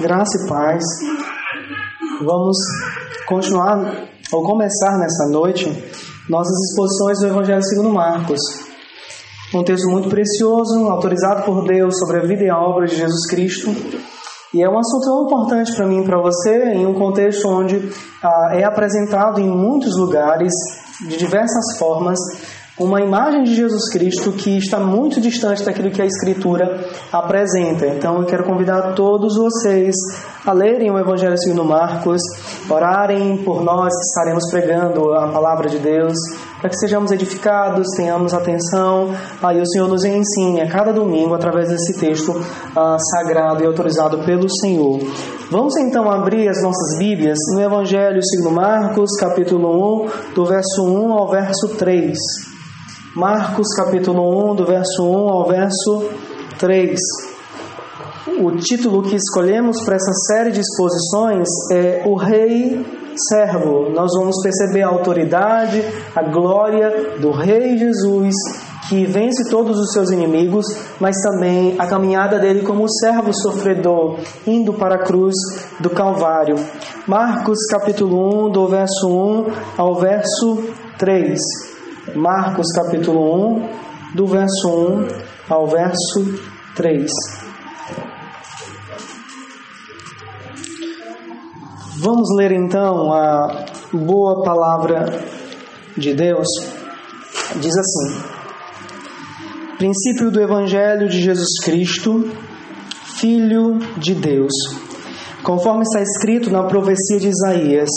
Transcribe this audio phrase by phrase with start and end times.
[0.00, 0.82] Graça e paz.
[2.24, 2.56] Vamos
[3.26, 5.66] continuar ou começar nessa noite
[6.26, 8.40] nossas exposições do Evangelho segundo Marcos.
[9.54, 13.26] Um texto muito precioso, autorizado por Deus sobre a vida e a obra de Jesus
[13.28, 13.68] Cristo.
[14.54, 17.92] E é um assunto tão importante para mim e para você, em um contexto onde
[18.22, 20.52] ah, é apresentado em muitos lugares,
[21.06, 22.18] de diversas formas,
[22.80, 26.80] uma imagem de Jesus Cristo que está muito distante daquilo que a Escritura
[27.12, 27.86] apresenta.
[27.86, 29.94] Então eu quero convidar todos vocês
[30.46, 32.22] a lerem o Evangelho segundo Marcos,
[32.70, 36.14] orarem por nós que estaremos pregando a palavra de Deus,
[36.58, 41.68] para que sejamos edificados, tenhamos atenção, aí o Senhor nos ensine a cada domingo através
[41.68, 45.00] desse texto uh, sagrado e autorizado pelo Senhor.
[45.50, 51.12] Vamos então abrir as nossas Bíblias no Evangelho segundo Marcos, capítulo 1, do verso 1
[51.12, 52.49] ao verso 3.
[53.14, 56.10] Marcos capítulo 1, do verso 1 ao verso
[56.60, 56.96] 3.
[58.38, 62.86] O título que escolhemos para essa série de exposições é O Rei
[63.28, 63.90] Servo.
[63.90, 65.82] Nós vamos perceber a autoridade,
[66.14, 68.32] a glória do Rei Jesus,
[68.88, 70.64] que vence todos os seus inimigos,
[71.00, 75.34] mas também a caminhada dele como servo sofredor, indo para a cruz
[75.80, 76.54] do Calvário.
[77.08, 80.62] Marcos capítulo 1, do verso 1 ao verso
[80.96, 81.69] 3.
[82.14, 83.68] Marcos capítulo 1,
[84.14, 85.08] do verso 1
[85.48, 86.40] ao verso
[86.74, 87.10] 3.
[91.98, 95.22] Vamos ler então a boa palavra
[95.96, 96.48] de Deus.
[97.60, 98.22] Diz assim:
[99.76, 102.30] Princípio do Evangelho de Jesus Cristo,
[103.18, 104.52] Filho de Deus,
[105.42, 107.90] conforme está escrito na profecia de Isaías.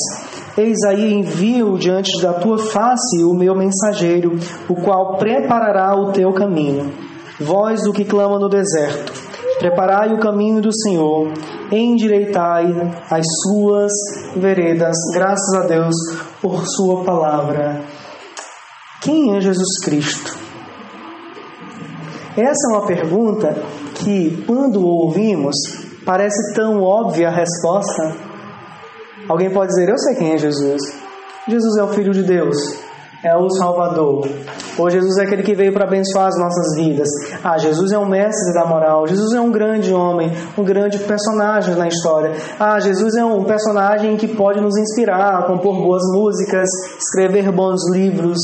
[0.55, 4.37] Eis aí envio diante da tua face o meu mensageiro,
[4.69, 6.93] o qual preparará o teu caminho.
[7.39, 9.11] Vós o que clama no deserto,
[9.57, 11.31] preparai o caminho do Senhor,
[11.71, 12.65] endireitai
[13.09, 13.91] as suas
[14.35, 14.95] veredas.
[15.13, 15.95] Graças a Deus
[16.39, 17.81] por sua palavra.
[19.01, 20.37] Quem é Jesus Cristo?
[22.37, 23.55] Essa é uma pergunta
[23.95, 25.55] que, quando ouvimos,
[26.05, 28.32] parece tão óbvia a resposta,
[29.27, 30.81] Alguém pode dizer: Eu sei quem é Jesus.
[31.47, 32.55] Jesus é o Filho de Deus,
[33.23, 34.27] é o Salvador.
[34.77, 37.07] Ou Jesus é aquele que veio para abençoar as nossas vidas.
[37.43, 39.05] Ah, Jesus é um mestre da moral.
[39.05, 42.31] Jesus é um grande homem, um grande personagem na história.
[42.59, 46.67] Ah, Jesus é um personagem que pode nos inspirar compor boas músicas,
[46.97, 48.39] escrever bons livros.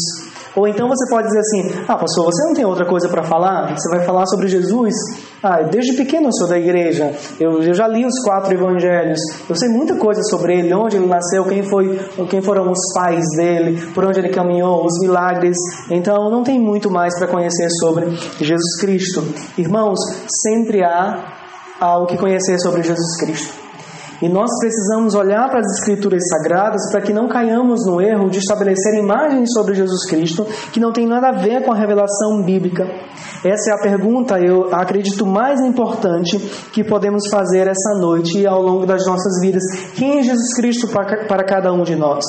[0.55, 3.75] Ou então você pode dizer assim: Ah, pastor, você não tem outra coisa para falar?
[3.77, 4.93] Você vai falar sobre Jesus?
[5.41, 7.13] Ah, desde pequeno eu sou da igreja.
[7.39, 9.19] Eu, eu já li os quatro evangelhos.
[9.49, 11.99] Eu sei muita coisa sobre ele, onde ele nasceu, quem foi,
[12.29, 15.57] quem foram os pais dele, por onde ele caminhou, os milagres.
[15.89, 18.09] Então não tem muito mais para conhecer sobre
[18.39, 19.23] Jesus Cristo.
[19.57, 19.99] Irmãos,
[20.43, 21.35] sempre há
[21.79, 23.68] algo que conhecer sobre Jesus Cristo.
[24.21, 28.39] E nós precisamos olhar para as Escrituras Sagradas para que não caiamos no erro de
[28.39, 32.83] estabelecer imagens sobre Jesus Cristo que não tem nada a ver com a revelação bíblica.
[33.45, 36.37] Essa é a pergunta, eu acredito, mais importante
[36.73, 39.63] que podemos fazer essa noite e ao longo das nossas vidas.
[39.95, 42.25] Quem é Jesus Cristo para cada um de nós?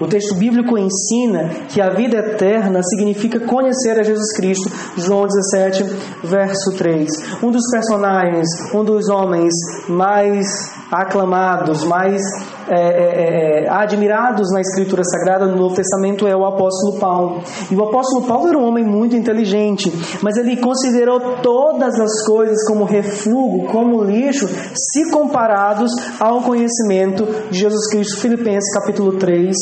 [0.00, 4.68] O texto bíblico ensina que a vida eterna significa conhecer a Jesus Cristo.
[4.96, 5.84] João 17,
[6.24, 7.08] verso 3.
[7.42, 9.52] Um dos personagens, um dos homens
[9.88, 10.46] mais
[10.92, 12.20] aclamados, mais
[12.68, 17.42] é, é, é, admirados na Escritura Sagrada no Novo Testamento é o apóstolo Paulo.
[17.70, 19.90] E o apóstolo Paulo era um homem muito inteligente,
[20.22, 27.58] mas ele considerou todas as coisas como reflugo, como lixo, se comparados ao conhecimento de
[27.58, 28.20] Jesus Cristo.
[28.20, 29.56] Filipenses capítulo 3,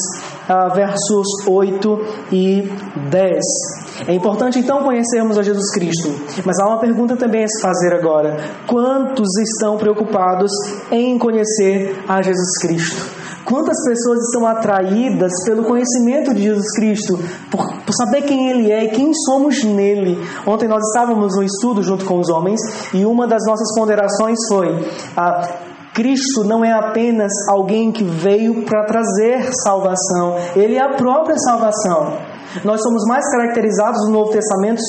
[0.49, 2.01] ah, versos 8
[2.33, 2.71] e
[3.09, 3.90] 10.
[4.07, 6.09] É importante então conhecermos a Jesus Cristo,
[6.45, 10.51] mas há uma pergunta também a se fazer agora: quantos estão preocupados
[10.91, 13.21] em conhecer a Jesus Cristo?
[13.45, 17.19] Quantas pessoas estão atraídas pelo conhecimento de Jesus Cristo,
[17.51, 20.19] por, por, saber quem Ele é e quem somos nele?
[20.47, 22.61] Ontem nós estávamos no estudo junto com os homens
[22.95, 24.69] e uma das nossas ponderações foi:
[25.17, 25.49] a
[25.93, 32.30] Cristo não é apenas alguém que veio para trazer salvação, Ele é a própria salvação.
[32.65, 34.83] Nós somos mais caracterizados no Novo Testamento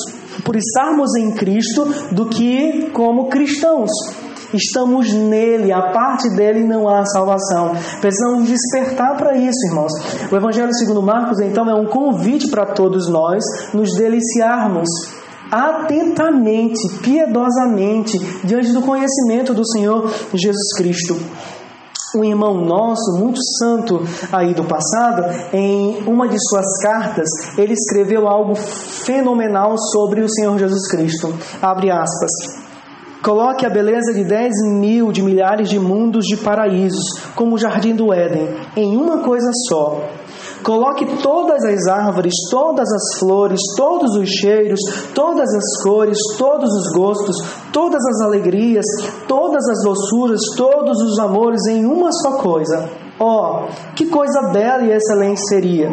[0.44, 3.90] por estarmos em Cristo do que como cristãos.
[4.52, 7.72] Estamos nele, a parte dele não há salvação.
[8.00, 9.92] Precisamos despertar para isso, irmãos.
[10.30, 13.42] O Evangelho segundo Marcos, então, é um convite para todos nós
[13.72, 14.88] nos deliciarmos
[15.50, 21.16] atentamente, piedosamente, diante do conhecimento do Senhor Jesus Cristo
[22.14, 28.28] um irmão nosso, muito santo aí do passado, em uma de suas cartas, ele escreveu
[28.28, 31.32] algo fenomenal sobre o Senhor Jesus Cristo.
[31.60, 32.62] Abre aspas.
[33.22, 37.04] Coloque a beleza de dez mil, de milhares de mundos de paraísos,
[37.36, 40.08] como o jardim do Éden, em uma coisa só.
[40.62, 44.80] Coloque todas as árvores, todas as flores, todos os cheiros,
[45.14, 47.36] todas as cores, todos os gostos,
[47.72, 48.84] todas as alegrias,
[49.26, 52.88] todas as doçuras, todos os amores em uma só coisa.
[53.18, 55.90] Oh, que coisa bela e excelente seria!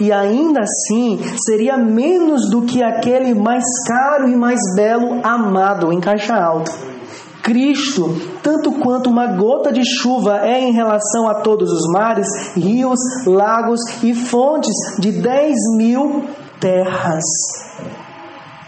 [0.00, 6.00] E ainda assim, seria menos do que aquele mais caro e mais belo amado em
[6.00, 6.97] caixa alta.
[7.48, 13.00] Cristo, tanto quanto uma gota de chuva é em relação a todos os mares, rios,
[13.26, 16.24] lagos e fontes de dez mil
[16.60, 17.24] terras.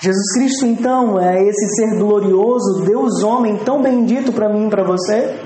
[0.00, 4.82] Jesus Cristo, então, é esse ser glorioso, Deus homem, tão bendito para mim e para
[4.82, 5.38] você?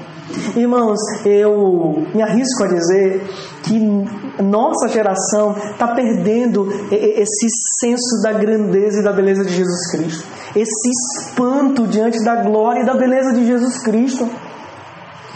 [0.56, 3.20] Irmãos, eu me arrisco a dizer
[3.64, 3.78] que
[4.42, 7.48] nossa geração está perdendo esse
[7.80, 10.24] senso da grandeza e da beleza de Jesus Cristo,
[10.56, 14.28] esse espanto diante da glória e da beleza de Jesus Cristo.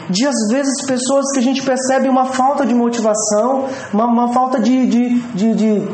[0.08, 4.58] De às vezes pessoas que a gente percebe uma falta de motivação, uma, uma falta
[4.58, 5.88] de, de, de, de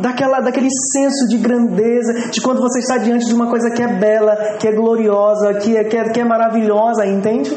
[0.00, 3.98] daquela, daquele senso de grandeza, de quando você está diante de uma coisa que é
[3.98, 7.54] bela, que é gloriosa, que é, que é, que é maravilhosa, entende?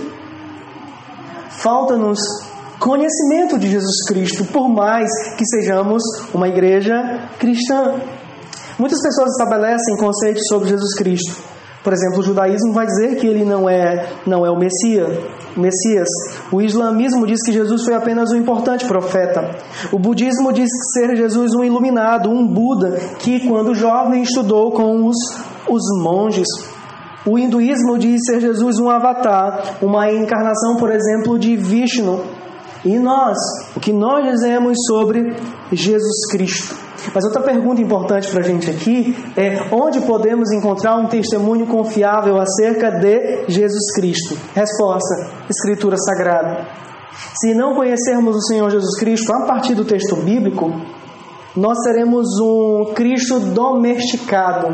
[1.50, 2.20] Falta-nos
[2.80, 6.04] conhecimento de Jesus Cristo, por mais que sejamos
[6.34, 7.96] uma igreja cristã.
[8.78, 11.58] Muitas pessoas estabelecem conceitos sobre Jesus Cristo
[11.88, 15.08] por exemplo, o judaísmo vai dizer que ele não é, não é o Messias,
[15.56, 16.10] Messias.
[16.52, 19.56] O islamismo diz que Jesus foi apenas um importante profeta.
[19.90, 25.16] O budismo diz ser Jesus um iluminado, um Buda, que quando jovem estudou com os,
[25.70, 26.50] os monges.
[27.26, 32.22] O hinduísmo diz ser Jesus um avatar, uma encarnação, por exemplo, de Vishnu.
[32.84, 33.38] E nós,
[33.78, 35.38] o que nós dizemos sobre
[35.72, 36.87] Jesus Cristo?
[37.14, 42.38] Mas outra pergunta importante para a gente aqui é onde podemos encontrar um testemunho confiável
[42.40, 44.38] acerca de Jesus Cristo?
[44.54, 46.68] Resposta: Escritura Sagrada.
[47.40, 50.72] Se não conhecermos o Senhor Jesus Cristo a partir do texto bíblico,
[51.56, 54.68] nós teremos um Cristo domesticado,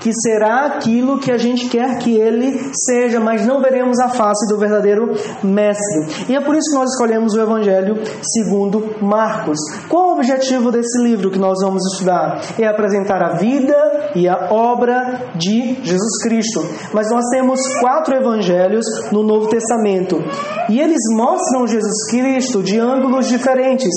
[0.00, 4.46] que será aquilo que a gente quer que ele seja, mas não veremos a face
[4.48, 5.12] do verdadeiro
[5.42, 6.26] mestre.
[6.28, 9.58] E é por isso que nós escolhemos o Evangelho segundo Marcos.
[9.88, 12.40] Qual o objetivo desse livro que nós vamos estudar?
[12.58, 16.64] É apresentar a vida e a obra de Jesus Cristo.
[16.92, 20.22] Mas nós temos quatro evangelhos no Novo Testamento
[20.68, 23.94] e eles mostram Jesus Cristo de ângulos diferentes.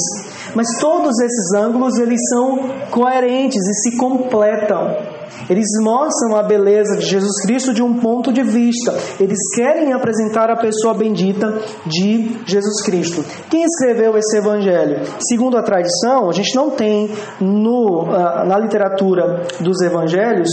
[0.56, 5.21] Mas todos esses ângulos eles são coerentes e se completam.
[5.50, 8.94] Eles mostram a beleza de Jesus Cristo de um ponto de vista.
[9.20, 13.24] Eles querem apresentar a pessoa bendita de Jesus Cristo.
[13.50, 15.02] Quem escreveu esse evangelho?
[15.28, 20.50] Segundo a tradição, a gente não tem no, ah, na literatura dos evangelhos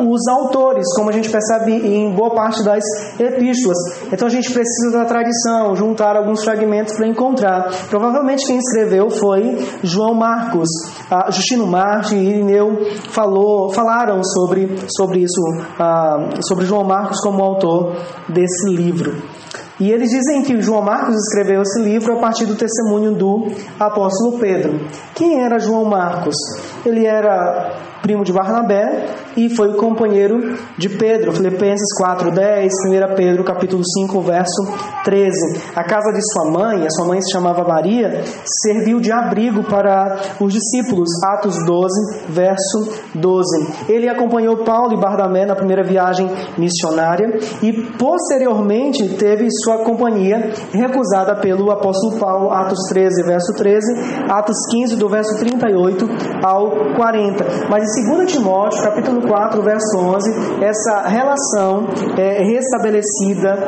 [0.00, 2.82] os autores, como a gente percebe em boa parte das
[3.18, 3.76] epístolas.
[4.12, 7.70] Então a gente precisa da tradição, juntar alguns fragmentos para encontrar.
[7.90, 10.68] Provavelmente quem escreveu foi João Marcos.
[11.10, 12.78] Ah, Justino Marte e Irineu
[13.10, 15.40] falou, falaram sobre, sobre isso,
[15.78, 17.96] ah, sobre João Marcos como autor
[18.28, 19.35] desse livro.
[19.78, 24.38] E eles dizem que João Marcos escreveu esse livro a partir do testemunho do apóstolo
[24.38, 24.80] Pedro.
[25.14, 26.36] Quem era João Marcos?
[26.84, 27.76] Ele era
[28.06, 29.06] primo de Barnabé
[29.36, 31.32] e foi companheiro de Pedro.
[31.32, 34.62] Filipenses 4:10, 1 Pedro capítulo 5, verso
[35.04, 35.60] 13.
[35.74, 38.22] A casa de sua mãe, a sua mãe se chamava Maria,
[38.62, 41.08] serviu de abrigo para os discípulos.
[41.24, 43.74] Atos 12, verso 12.
[43.88, 51.34] Ele acompanhou Paulo e Barnabé na primeira viagem missionária e posteriormente teve sua companhia recusada
[51.40, 53.86] pelo apóstolo Paulo, Atos 13, verso 13,
[54.30, 56.06] Atos 15 do verso 38
[56.44, 57.44] ao 40.
[57.68, 63.58] Mas 2 Timóteo, capítulo 4, verso 11, essa relação é restabelecida,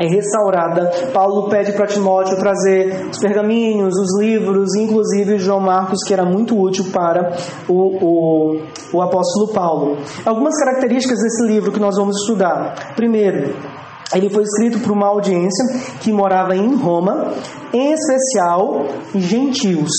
[0.00, 0.90] é restaurada.
[1.12, 6.58] Paulo pede para Timóteo trazer os pergaminhos, os livros, inclusive João Marcos, que era muito
[6.58, 7.36] útil para
[7.68, 8.62] o, o,
[8.94, 9.98] o apóstolo Paulo.
[10.24, 12.94] Algumas características desse livro que nós vamos estudar.
[12.96, 13.54] Primeiro,
[14.14, 15.64] ele foi escrito por uma audiência
[16.00, 17.32] que morava em Roma,
[17.72, 19.90] em especial gentios.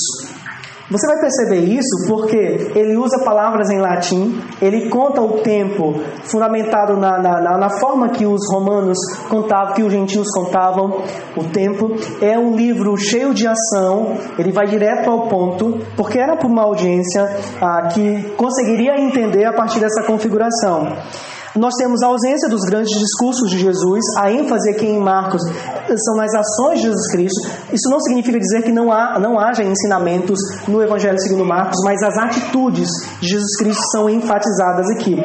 [0.89, 2.37] Você vai perceber isso porque
[2.73, 8.25] ele usa palavras em latim, ele conta o tempo fundamentado na, na, na, forma que
[8.25, 8.97] os romanos
[9.27, 11.01] contavam, que os gentios contavam
[11.35, 11.93] o tempo.
[12.21, 16.63] É um livro cheio de ação, ele vai direto ao ponto, porque era para uma
[16.63, 20.95] audiência ah, que conseguiria entender a partir dessa configuração.
[21.55, 25.41] Nós temos a ausência dos grandes discursos de Jesus, a ênfase aqui em Marcos
[25.95, 27.49] são nas ações de Jesus Cristo.
[27.71, 32.01] Isso não significa dizer que não, há, não haja ensinamentos no Evangelho segundo Marcos, mas
[32.03, 32.89] as atitudes
[33.21, 35.15] de Jesus Cristo são enfatizadas aqui.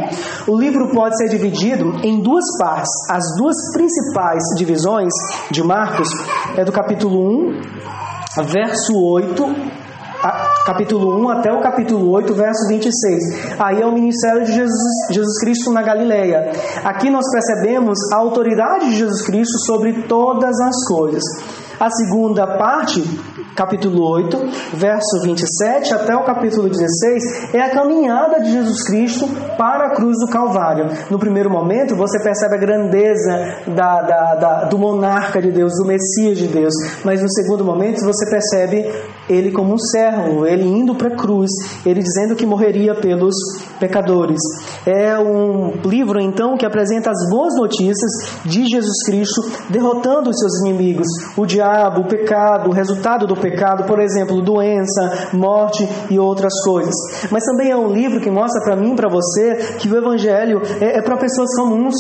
[0.47, 2.93] O livro pode ser dividido em duas partes.
[3.11, 5.13] As duas principais divisões
[5.51, 6.09] de Marcos
[6.57, 9.82] é do capítulo 1, verso 8
[10.65, 13.59] capítulo 1 até o capítulo 8, verso 26.
[13.59, 16.53] Aí é o ministério de Jesus, Jesus Cristo na Galileia.
[16.85, 21.23] Aqui nós percebemos a autoridade de Jesus Cristo sobre todas as coisas.
[21.83, 23.03] A segunda parte,
[23.57, 24.39] capítulo 8,
[24.75, 29.27] verso 27 até o capítulo 16, é a caminhada de Jesus Cristo
[29.59, 30.87] para a cruz do Calvário.
[31.11, 35.85] No primeiro momento, você percebe a grandeza da, da, da, do monarca de Deus, do
[35.85, 36.73] Messias de Deus.
[37.05, 38.87] Mas no segundo momento, você percebe
[39.29, 41.51] ele como um servo, ele indo para a cruz,
[41.87, 43.35] ele dizendo que morreria pelos
[43.79, 44.41] pecadores.
[44.87, 48.11] É um livro, então, que apresenta as boas notícias
[48.45, 53.85] de Jesus Cristo derrotando os seus inimigos, o diabo, o pecado, o resultado do pecado,
[53.85, 56.95] por exemplo, doença, morte e outras coisas.
[57.31, 60.99] Mas também é um livro que mostra para mim, para você, que o Evangelho é,
[60.99, 61.95] é para pessoas comuns.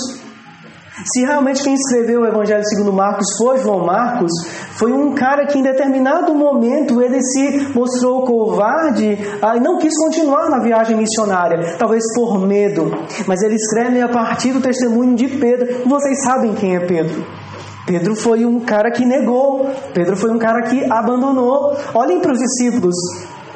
[1.04, 4.30] Se realmente quem escreveu o Evangelho segundo Marcos foi João Marcos,
[4.76, 9.97] foi um cara que em determinado momento ele se mostrou covarde ah, e não quis
[9.99, 12.90] continuar na viagem missionária, talvez por medo.
[13.26, 15.88] Mas ele escreve a partir do testemunho de Pedro.
[15.88, 17.25] Vocês sabem quem é Pedro?
[17.87, 21.76] Pedro foi um cara que negou, Pedro foi um cara que abandonou.
[21.94, 22.94] Olhem para os discípulos,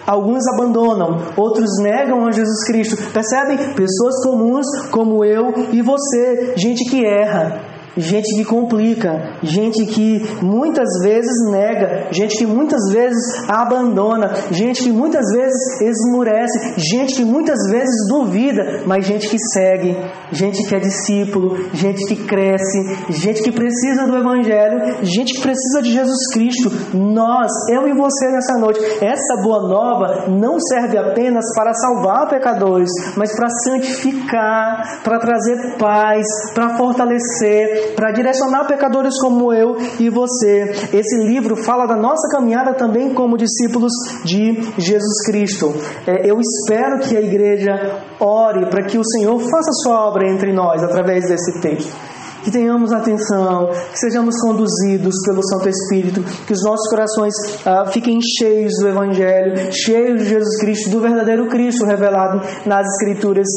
[0.07, 2.97] Alguns abandonam, outros negam a Jesus Cristo.
[3.13, 3.59] Percebem?
[3.75, 10.89] Pessoas comuns como eu e você, gente que erra gente que complica, gente que muitas
[11.03, 17.59] vezes nega, gente que muitas vezes abandona, gente que muitas vezes esmurece, gente que muitas
[17.71, 19.97] vezes duvida, mas gente que segue,
[20.31, 22.79] gente que é discípulo, gente que cresce,
[23.11, 26.71] gente que precisa do Evangelho, gente que precisa de Jesus Cristo.
[26.97, 32.91] Nós, eu e você nessa noite, essa boa nova não serve apenas para salvar pecadores,
[33.17, 40.71] mas para santificar, para trazer paz, para fortalecer, para direcionar pecadores como eu e você.
[40.93, 43.93] Esse livro fala da nossa caminhada também como discípulos
[44.25, 45.75] de Jesus Cristo.
[46.07, 50.53] É, eu espero que a igreja ore para que o Senhor faça sua obra entre
[50.53, 52.17] nós através desse texto
[52.47, 57.35] que tenhamos atenção, que sejamos conduzidos pelo Santo Espírito, que os nossos corações
[57.67, 63.49] ah, fiquem cheios do Evangelho, cheios de Jesus Cristo, do verdadeiro Cristo revelado nas Escrituras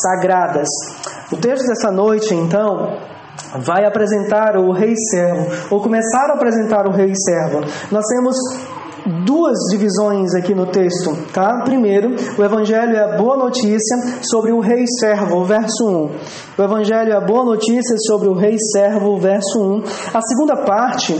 [0.00, 0.68] sagradas.
[1.32, 2.96] O texto dessa noite, então,
[3.60, 7.60] vai apresentar o rei servo, ou começar a apresentar o rei servo.
[7.90, 8.36] Nós temos
[9.24, 11.62] duas divisões aqui no texto, tá?
[11.64, 16.10] Primeiro, o evangelho é a boa notícia sobre o rei servo, verso 1.
[16.58, 19.82] O evangelho é a boa notícia sobre o rei servo, verso 1.
[20.12, 21.14] A segunda parte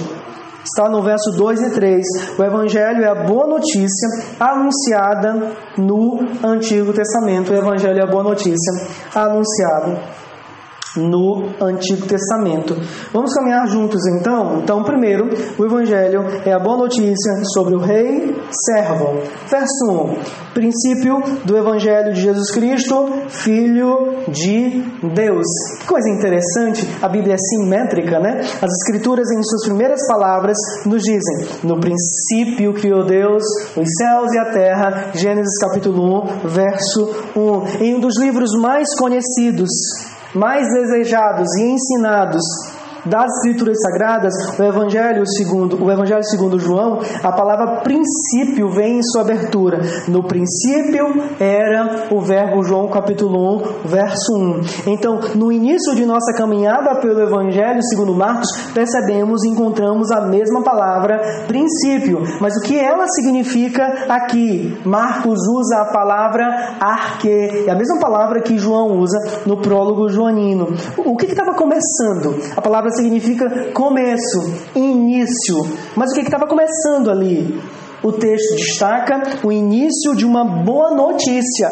[0.65, 2.07] está no verso 2 e 3.
[2.39, 4.09] O Evangelho é a boa notícia
[4.41, 7.53] anunciada no Antigo Testamento.
[7.53, 8.73] O Evangelho é a boa notícia
[9.15, 10.26] anunciada
[10.97, 12.75] no Antigo Testamento.
[13.13, 14.61] Vamos caminhar juntos então?
[14.63, 19.21] Então, primeiro, o Evangelho é a boa notícia sobre o Rei Servo.
[19.49, 24.83] Verso 1: Princípio do Evangelho de Jesus Cristo, Filho de
[25.15, 25.47] Deus.
[25.81, 28.41] Que coisa interessante, a Bíblia é simétrica, né?
[28.41, 33.43] As Escrituras, em suas primeiras palavras, nos dizem: No princípio criou Deus
[33.77, 35.11] os céus e a terra.
[35.15, 37.85] Gênesis capítulo 1, verso 1.
[37.85, 39.71] Em um dos livros mais conhecidos
[40.37, 42.43] mais desejados e ensinados
[43.07, 49.03] das Escrituras Sagradas, o Evangelho segundo, o Evangelho segundo João, a palavra princípio vem em
[49.03, 49.81] sua abertura.
[50.09, 51.07] No princípio
[51.39, 54.61] era o verbo João capítulo 1, verso 1.
[54.89, 60.63] Então, no início de nossa caminhada pelo Evangelho segundo Marcos, percebemos e encontramos a mesma
[60.63, 62.23] palavra princípio.
[62.41, 64.77] Mas o que ela significa aqui?
[64.85, 70.69] Marcos usa a palavra arque, é a mesma palavra que João usa no prólogo joanino.
[70.99, 72.37] O que estava começando?
[72.57, 75.57] A palavra significa começo, início.
[75.95, 77.61] Mas o que estava começando ali?
[78.03, 81.69] O texto destaca o início de uma boa notícia.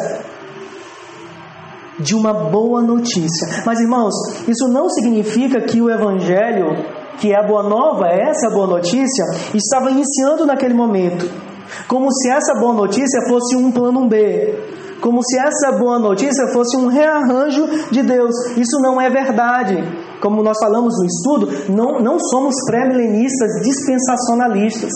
[1.99, 3.63] De uma boa notícia.
[3.65, 4.15] Mas irmãos,
[4.49, 6.85] isso não significa que o Evangelho,
[7.19, 11.31] que é a boa nova, essa boa notícia, estava iniciando naquele momento.
[11.89, 16.79] Como se essa boa notícia fosse um plano B como se essa boa notícia fosse
[16.79, 18.35] um rearranjo de Deus.
[18.57, 19.77] Isso não é verdade.
[20.19, 24.91] Como nós falamos no estudo, não, não somos pré-milenistas dispensacionalistas.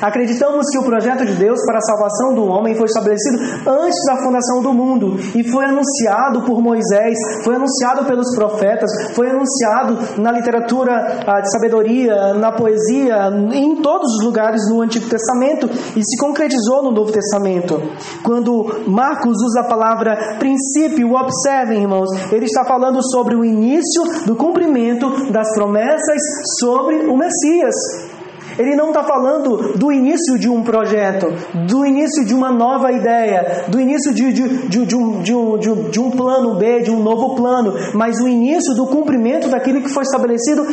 [0.00, 4.16] Acreditamos que o projeto de Deus para a salvação do homem foi estabelecido antes da
[4.22, 10.32] fundação do mundo e foi anunciado por Moisés, foi anunciado pelos profetas, foi anunciado na
[10.32, 16.16] literatura ah, de sabedoria, na poesia, em todos os lugares no Antigo Testamento e se
[16.18, 17.80] concretizou no Novo Testamento.
[18.22, 24.36] Quando Marcos usa a palavra princípio, observem, irmãos, ele está falando sobre o início do
[24.36, 26.20] cumprimento das promessas
[26.58, 27.74] sobre o Messias.
[28.58, 31.26] Ele não está falando do início de um projeto,
[31.66, 36.00] do início de uma nova ideia, do início de, de, de, de, um, um, de
[36.00, 40.02] um plano B, de um novo plano, mas o início do cumprimento daquilo que foi
[40.02, 40.66] estabelecido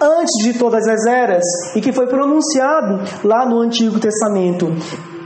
[0.00, 1.44] antes de todas as eras
[1.74, 4.72] e que foi pronunciado lá no Antigo Testamento.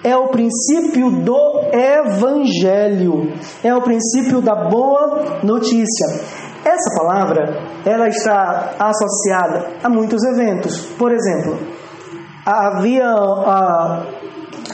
[0.02, 6.06] É o princípio do Evangelho, é o princípio da boa notícia.
[6.64, 10.86] Essa palavra, ela está associada a muitos eventos.
[10.98, 11.58] Por exemplo,
[12.44, 14.30] havia uh,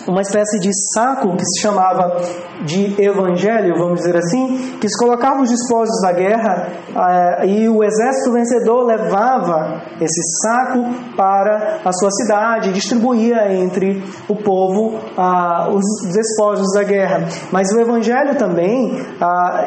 [0.08, 2.20] uma espécie de saco que se chamava
[2.64, 7.82] de evangelho, vamos dizer assim, que se colocava os despojos da guerra uh, e o
[7.82, 10.84] exército vencedor levava esse saco
[11.16, 17.26] para a sua cidade distribuía entre o povo uh, os despojos da guerra.
[17.50, 18.96] Mas o evangelho também,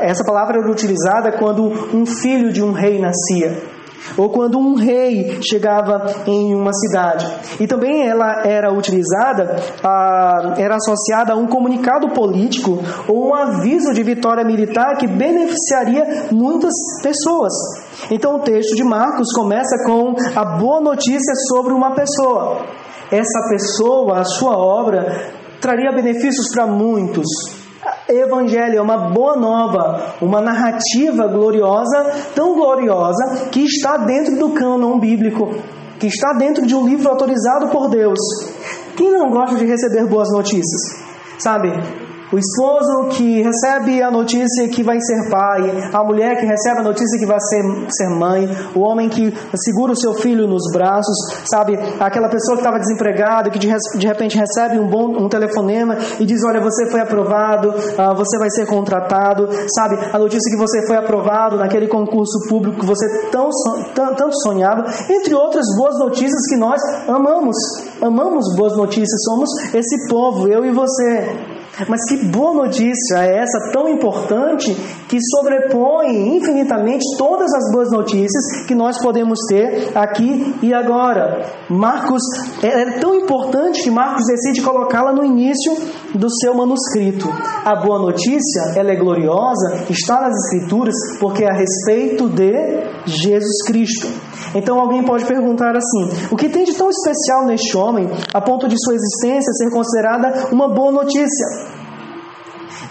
[0.01, 3.78] essa palavra era utilizada quando um filho de um rei nascia
[4.17, 7.25] ou quando um rei chegava em uma cidade.
[7.59, 13.93] E também ela era utilizada, a, era associada a um comunicado político ou um aviso
[13.93, 17.53] de vitória militar que beneficiaria muitas pessoas.
[18.11, 22.65] Então o texto de Marcos começa com a boa notícia sobre uma pessoa.
[23.11, 27.58] Essa pessoa, a sua obra, traria benefícios para muitos.
[28.09, 34.99] Evangelho é uma boa nova, uma narrativa gloriosa, tão gloriosa, que está dentro do cânon
[34.99, 35.51] bíblico,
[35.99, 38.19] que está dentro de um livro autorizado por Deus.
[38.95, 41.07] Quem não gosta de receber boas notícias?
[41.37, 41.69] Sabe,
[42.31, 46.83] o esposo que recebe a notícia que vai ser pai, a mulher que recebe a
[46.83, 51.15] notícia que vai ser, ser mãe, o homem que segura o seu filho nos braços,
[51.45, 51.77] sabe?
[51.99, 53.67] Aquela pessoa que estava desempregada, que de,
[53.97, 58.37] de, repente recebe um bom um telefonema e diz: Olha, você foi aprovado, uh, você
[58.37, 59.97] vai ser contratado, sabe?
[60.13, 63.49] A notícia que você foi aprovado naquele concurso público que você tão,
[63.95, 67.55] tanto sonhava, entre outras boas notícias que nós amamos.
[68.01, 71.58] Amamos boas notícias, somos esse povo, eu e você.
[71.87, 74.75] Mas que boa notícia é essa tão importante
[75.07, 81.45] que sobrepõe infinitamente todas as boas notícias que nós podemos ter aqui e agora.
[81.69, 82.21] Marcos
[82.61, 85.75] é, é tão importante que Marcos decide colocá-la no início
[86.13, 87.27] do seu manuscrito.
[87.65, 93.63] A boa notícia, ela é gloriosa, está nas escrituras porque é a respeito de Jesus
[93.65, 94.07] Cristo.
[94.55, 98.67] Então alguém pode perguntar assim: o que tem de tão especial neste homem a ponto
[98.67, 101.68] de sua existência ser considerada uma boa notícia?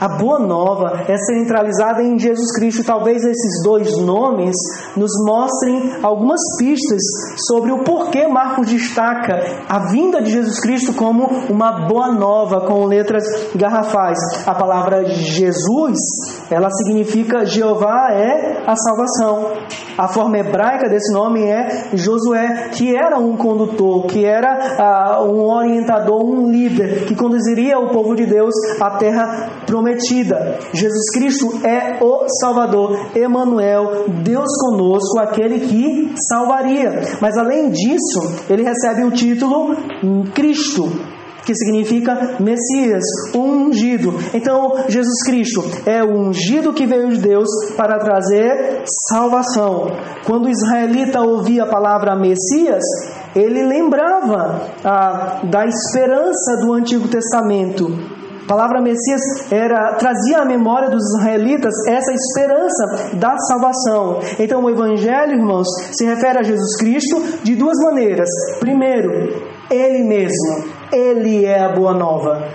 [0.01, 2.85] A boa nova é centralizada em Jesus Cristo.
[2.85, 4.55] Talvez esses dois nomes
[4.97, 7.01] nos mostrem algumas pistas
[7.49, 12.85] sobre o porquê Marcos destaca a vinda de Jesus Cristo como uma boa nova, com
[12.85, 13.25] letras
[13.57, 14.19] garrafais.
[14.47, 15.99] A palavra Jesus,
[16.49, 19.53] ela significa Jeová é a salvação.
[19.99, 25.43] A forma hebraica desse nome é Josué, que era um condutor, que era uh, um
[25.43, 29.88] orientador, um líder, que conduziria o povo de Deus à terra prometida.
[30.73, 37.01] Jesus Cristo é o Salvador, Emanuel, Deus conosco, aquele que salvaria.
[37.21, 39.77] Mas além disso, ele recebe o título
[40.35, 40.89] Cristo,
[41.45, 43.03] que significa Messias,
[43.35, 44.13] ungido.
[44.35, 49.87] Então, Jesus Cristo é o ungido que veio de Deus para trazer salvação.
[50.27, 52.85] Quando o israelita ouvia a palavra Messias,
[53.35, 58.18] ele lembrava ah, da esperança do Antigo Testamento.
[58.49, 59.21] A palavra Messias
[59.53, 64.21] era trazia à memória dos israelitas essa esperança da salvação.
[64.39, 68.31] Então o evangelho, irmãos, se refere a Jesus Cristo de duas maneiras.
[68.59, 69.13] Primeiro,
[69.71, 72.49] ele mesmo, ele é a boa nova.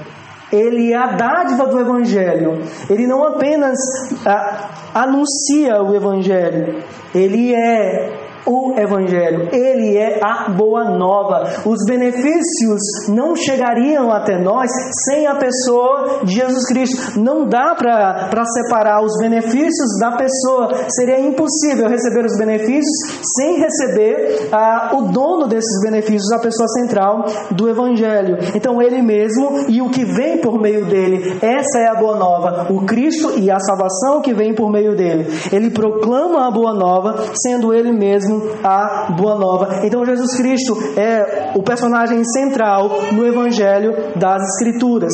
[0.51, 2.60] Ele é a dádiva do Evangelho.
[2.89, 3.77] Ele não apenas
[4.25, 9.49] ah, anuncia o Evangelho, ele é o Evangelho.
[9.51, 11.43] Ele é a boa nova.
[11.65, 14.69] Os benefícios não chegariam até nós
[15.06, 17.19] sem a pessoa de Jesus Cristo.
[17.19, 20.73] Não dá para separar os benefícios da pessoa.
[20.89, 27.25] Seria impossível receber os benefícios sem receber ah, o dono desses benefícios, a pessoa central
[27.51, 28.38] do Evangelho.
[28.56, 31.38] Então, Ele mesmo e o que vem por meio dele.
[31.41, 32.67] Essa é a boa nova.
[32.69, 35.27] O Cristo e a salvação que vem por meio dele.
[35.51, 39.85] Ele proclama a boa nova, sendo Ele mesmo mesmo a Boa Nova.
[39.85, 45.13] Então Jesus Cristo é o personagem central no Evangelho das Escrituras.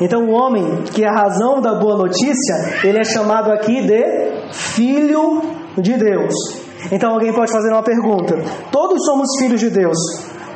[0.00, 4.52] Então o homem que é a razão da boa notícia, ele é chamado aqui de
[4.52, 5.42] Filho
[5.76, 6.34] de Deus.
[6.92, 8.36] Então alguém pode fazer uma pergunta:
[8.70, 9.98] todos somos filhos de Deus.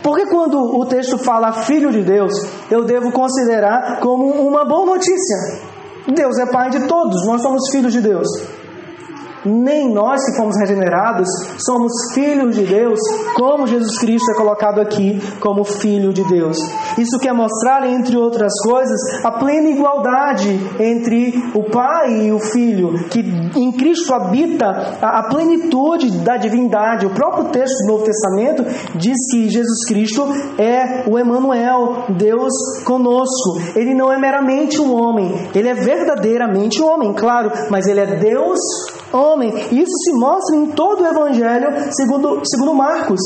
[0.02, 2.32] Por que quando o texto fala filho de Deus,
[2.70, 5.64] eu devo considerar como uma boa notícia?
[6.14, 8.28] Deus é pai de todos, nós somos filhos de Deus
[9.44, 11.28] nem nós que fomos regenerados
[11.59, 12.98] somos filhos de Deus,
[13.37, 16.57] como Jesus Cristo é colocado aqui como filho de Deus.
[16.98, 23.09] Isso quer mostrar, entre outras coisas, a plena igualdade entre o Pai e o Filho,
[23.09, 23.20] que
[23.57, 27.07] em Cristo habita a plenitude da divindade.
[27.07, 28.64] O próprio texto do Novo Testamento
[28.96, 30.26] diz que Jesus Cristo
[30.59, 32.52] é o Emanuel, Deus
[32.85, 33.61] conosco.
[33.74, 38.07] Ele não é meramente um homem, ele é verdadeiramente um homem, claro, mas ele é
[38.16, 38.59] Deus
[39.14, 39.53] homem.
[39.70, 43.20] E isso se mostra em todo o Evangelho, segundo, segundo Marcos.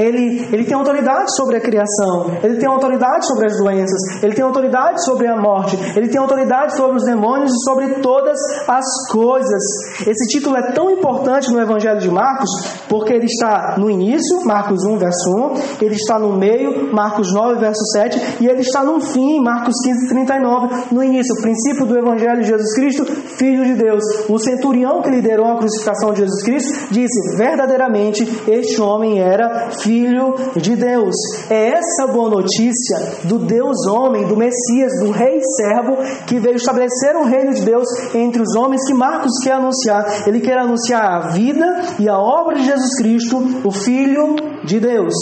[0.00, 4.42] Ele, ele tem autoridade sobre a criação, ele tem autoridade sobre as doenças, ele tem
[4.42, 9.62] autoridade sobre a morte, ele tem autoridade sobre os demônios e sobre todas as coisas.
[10.06, 12.48] Esse título é tão importante no Evangelho de Marcos
[12.88, 17.60] porque ele está no início, Marcos 1, verso 1, ele está no meio, Marcos 9,
[17.60, 20.94] verso 7, e ele está no fim, Marcos 15, 39.
[20.94, 24.02] No início, o princípio do Evangelho de Jesus Cristo, Filho de Deus.
[24.30, 29.89] O centurião que liderou a crucificação de Jesus Cristo disse: verdadeiramente este homem era filho
[29.90, 31.16] Filho de Deus.
[31.50, 35.96] É essa boa notícia do Deus homem, do Messias, do Rei servo,
[36.28, 40.28] que veio estabelecer o reino de Deus entre os homens, que Marcos quer anunciar.
[40.28, 45.14] Ele quer anunciar a vida e a obra de Jesus Cristo, o Filho de Deus.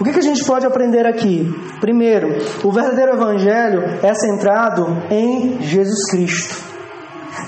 [0.00, 1.46] O que, que a gente pode aprender aqui?
[1.78, 6.69] Primeiro, o verdadeiro Evangelho é centrado em Jesus Cristo.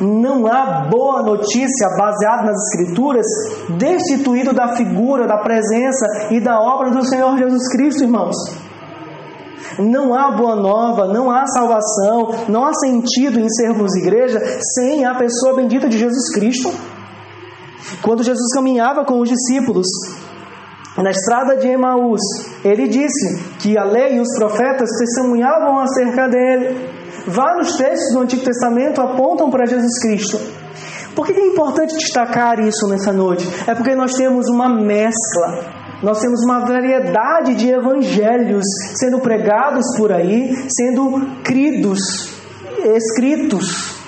[0.00, 3.26] Não há boa notícia baseada nas Escrituras
[3.78, 8.36] destituído da figura, da presença e da obra do Senhor Jesus Cristo, irmãos.
[9.78, 14.40] Não há boa nova, não há salvação, não há sentido em sermos igreja
[14.74, 16.70] sem a pessoa bendita de Jesus Cristo.
[18.02, 19.86] Quando Jesus caminhava com os discípulos
[20.96, 22.20] na estrada de Emaús,
[22.64, 27.01] ele disse que a lei e os profetas testemunhavam acerca dele.
[27.26, 30.38] Vários textos do Antigo Testamento apontam para Jesus Cristo.
[31.14, 33.46] Por que é importante destacar isso nessa noite?
[33.66, 38.64] É porque nós temos uma mescla nós temos uma variedade de evangelhos
[38.98, 42.00] sendo pregados por aí, sendo cridos,
[42.84, 44.02] escritos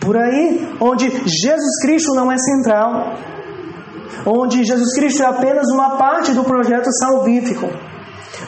[0.00, 3.14] por aí, onde Jesus Cristo não é central,
[4.26, 7.68] onde Jesus Cristo é apenas uma parte do projeto salvífico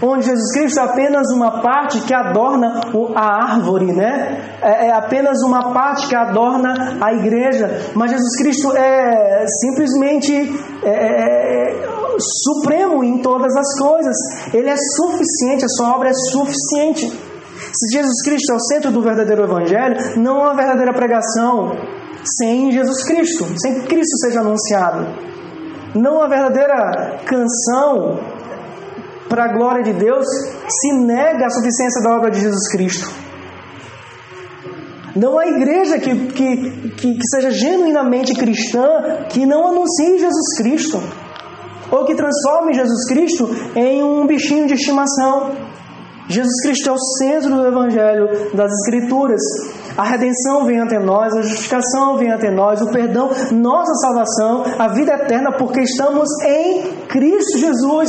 [0.04, 2.80] onde Jesus Cristo é apenas uma parte que adorna
[3.14, 4.58] a árvore, né?
[4.60, 10.32] É, é apenas uma parte que adorna a igreja, mas Jesus Cristo é simplesmente
[10.82, 14.16] é, é, é, supremo em todas as coisas.
[14.52, 17.08] Ele é suficiente, a sua obra é suficiente.
[17.72, 21.72] Se Jesus Cristo é o centro do verdadeiro evangelho, não há verdadeira pregação
[22.38, 25.06] sem Jesus Cristo, sem que Cristo seja anunciado.
[25.94, 28.33] Não há verdadeira canção
[29.28, 30.26] para a glória de Deus
[30.68, 33.24] se nega a suficiência da obra de Jesus Cristo.
[35.16, 36.56] Não há igreja que, que,
[36.90, 41.00] que, que seja genuinamente cristã que não anuncie Jesus Cristo
[41.90, 45.52] ou que transforme Jesus Cristo em um bichinho de estimação.
[46.28, 49.40] Jesus Cristo é o centro do Evangelho das Escrituras.
[49.96, 54.88] A redenção vem até nós, a justificação vem até nós, o perdão, nossa salvação, a
[54.88, 58.08] vida eterna, porque estamos em Cristo Jesus.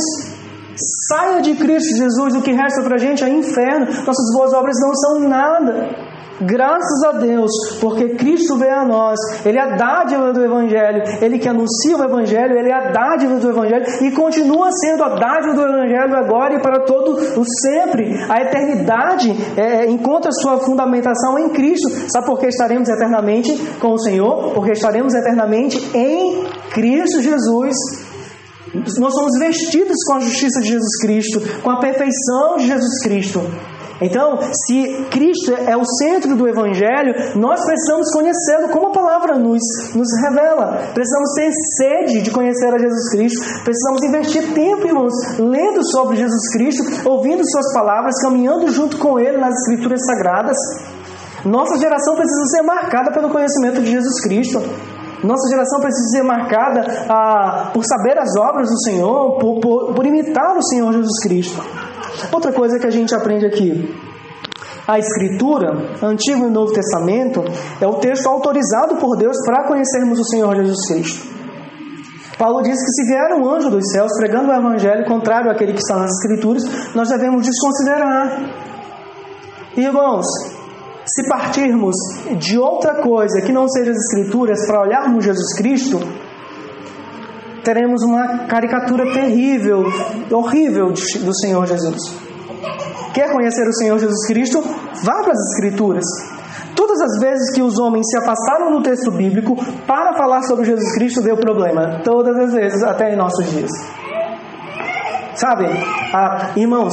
[1.08, 3.86] Saia de Cristo Jesus, o que resta para a gente é inferno.
[3.86, 6.06] Nossas boas obras não são nada.
[6.40, 11.38] Graças a Deus, porque Cristo veio a nós, Ele é a dádiva do Evangelho, Ele
[11.38, 15.54] que anuncia o Evangelho, Ele é a dádiva do Evangelho e continua sendo a dádiva
[15.54, 18.22] do Evangelho agora e para todo o sempre.
[18.28, 21.88] A eternidade é, é encontra sua fundamentação em Cristo.
[22.12, 24.52] Sabe por que estaremos eternamente com o Senhor?
[24.52, 27.74] Porque estaremos eternamente em Cristo Jesus
[28.74, 33.40] nós somos vestidos com a justiça de Jesus Cristo, com a perfeição de Jesus Cristo.
[34.00, 39.62] Então, se Cristo é o centro do Evangelho, nós precisamos conhecê-lo como a palavra nos,
[39.94, 40.90] nos revela.
[40.92, 43.40] Precisamos ter sede de conhecer a Jesus Cristo.
[43.64, 49.38] Precisamos investir tempo, irmãos, lendo sobre Jesus Cristo, ouvindo Suas palavras, caminhando junto com Ele
[49.38, 50.58] nas Escrituras Sagradas.
[51.44, 54.60] Nossa geração precisa ser marcada pelo conhecimento de Jesus Cristo.
[55.24, 60.06] Nossa geração precisa ser marcada ah, por saber as obras do Senhor, por, por, por
[60.06, 61.62] imitar o Senhor Jesus Cristo.
[62.32, 63.94] Outra coisa que a gente aprende aqui.
[64.86, 67.42] A Escritura, Antigo e Novo Testamento,
[67.80, 71.36] é o texto autorizado por Deus para conhecermos o Senhor Jesus Cristo.
[72.38, 75.80] Paulo diz que se vier um anjo dos céus pregando o evangelho contrário àquele que
[75.80, 76.62] está nas escrituras,
[76.94, 78.38] nós devemos desconsiderar.
[79.76, 80.26] Irmãos,
[81.06, 81.94] se partirmos
[82.38, 86.00] de outra coisa que não seja as escrituras para olharmos Jesus Cristo,
[87.62, 89.84] teremos uma caricatura terrível,
[90.30, 91.96] horrível do Senhor Jesus.
[93.14, 94.60] Quer conhecer o Senhor Jesus Cristo?
[95.02, 96.04] Vá para as Escrituras.
[96.74, 100.94] Todas as vezes que os homens se afastaram do texto bíblico para falar sobre Jesus
[100.94, 102.02] Cristo, deu problema.
[102.04, 103.70] Todas as vezes, até em nossos dias.
[105.34, 105.66] Sabe,
[106.12, 106.92] ah, irmãos,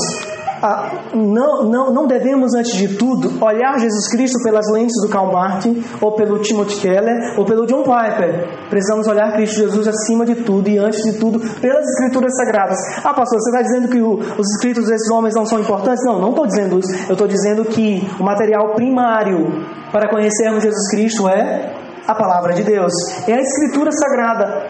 [0.62, 5.30] ah, não, não, não devemos, antes de tudo, olhar Jesus Cristo pelas lentes do Karl
[5.32, 8.48] Martin, ou pelo Timothy Keller, ou pelo John Piper.
[8.70, 12.78] Precisamos olhar Cristo Jesus acima de tudo e, antes de tudo, pelas Escrituras Sagradas.
[13.04, 16.02] Ah, pastor, você está dizendo que o, os escritos desses homens não são importantes?
[16.06, 16.94] Não, não estou dizendo isso.
[17.10, 21.74] Eu estou dizendo que o material primário para conhecermos Jesus Cristo é
[22.08, 22.94] a palavra de Deus,
[23.28, 24.68] é a Escritura Sagrada.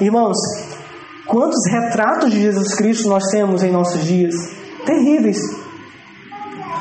[0.00, 0.36] Irmãos,
[1.26, 4.63] quantos retratos de Jesus Cristo nós temos em nossos dias?
[4.84, 5.38] Terríveis.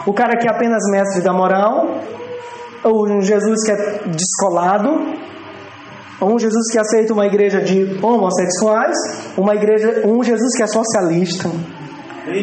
[0.05, 2.01] O cara que é apenas mestre da moral,
[2.83, 4.89] ou um Jesus que é descolado,
[6.19, 8.95] ou um Jesus que aceita uma igreja de homossexuais,
[9.37, 11.49] uma igreja, um Jesus que é socialista,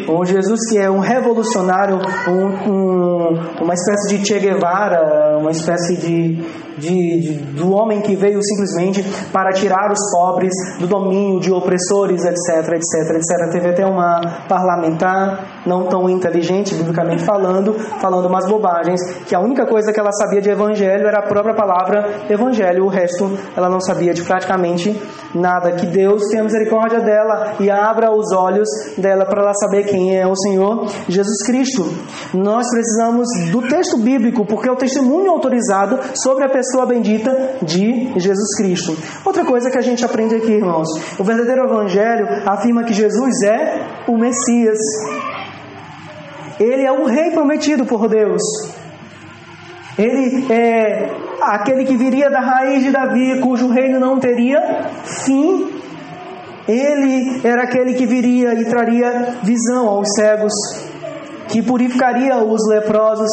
[0.09, 5.97] um Jesus que é um revolucionário, um, um, uma espécie de Che Guevara, uma espécie
[5.97, 6.43] de,
[6.77, 12.23] de, de, do homem que veio simplesmente para tirar os pobres do domínio de opressores,
[12.23, 13.51] etc, etc, etc.
[13.51, 19.65] Teve até uma parlamentar, não tão inteligente, biblicamente falando, falando umas bobagens, que a única
[19.65, 23.79] coisa que ela sabia de evangelho era a própria palavra evangelho, o resto ela não
[23.79, 24.99] sabia de praticamente
[25.33, 25.73] nada.
[25.73, 30.27] Que Deus tenha misericórdia dela e abra os olhos dela para ela saber quem é
[30.27, 31.83] o Senhor Jesus Cristo.
[32.33, 37.57] Nós precisamos do texto bíblico, porque é o testemunho autorizado sobre a pessoa pessoa bendita
[37.63, 38.95] de Jesus Cristo.
[39.25, 43.87] Outra coisa que a gente aprende aqui, irmãos: o verdadeiro Evangelho afirma que Jesus é
[44.07, 44.77] o Messias.
[46.59, 48.43] Ele é o Rei prometido por Deus.
[49.97, 51.09] Ele é
[51.41, 54.59] aquele que viria da raiz de Davi, cujo reino não teria
[55.03, 55.67] fim.
[56.67, 60.53] Ele era aquele que viria e traria visão aos cegos,
[61.47, 63.31] que purificaria os leprosos,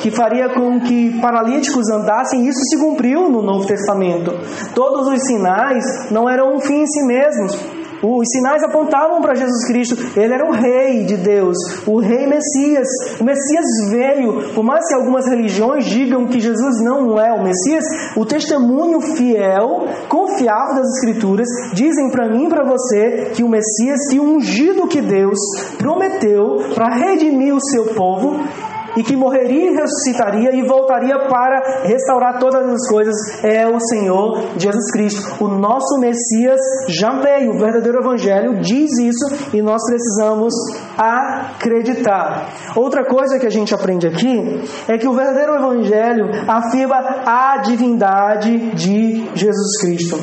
[0.00, 4.32] que faria com que paralíticos andassem, isso se cumpriu no Novo Testamento.
[4.74, 7.78] Todos os sinais não eram um fim em si mesmos.
[8.02, 9.96] Os sinais apontavam para Jesus Cristo.
[10.18, 11.56] Ele era o rei de Deus,
[11.86, 12.86] o rei Messias.
[13.20, 14.54] O Messias veio.
[14.54, 17.84] Por mais que algumas religiões digam que Jesus não é o Messias,
[18.16, 23.98] o testemunho fiel, confiável das Escrituras, dizem para mim e para você que o Messias,
[24.10, 25.38] que o ungido que Deus
[25.76, 28.40] prometeu para redimir o seu povo,
[28.96, 34.42] e que morreria e ressuscitaria e voltaria para restaurar todas as coisas é o Senhor
[34.56, 35.44] Jesus Cristo.
[35.44, 40.54] O nosso Messias já veio, o verdadeiro Evangelho diz isso e nós precisamos
[40.96, 42.48] acreditar.
[42.74, 48.74] Outra coisa que a gente aprende aqui é que o verdadeiro Evangelho afirma a divindade
[48.74, 50.18] de Jesus Cristo.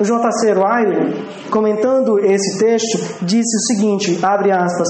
[0.00, 0.18] O J.
[0.18, 4.88] Wiley, comentando esse texto, disse o seguinte, abre aspas,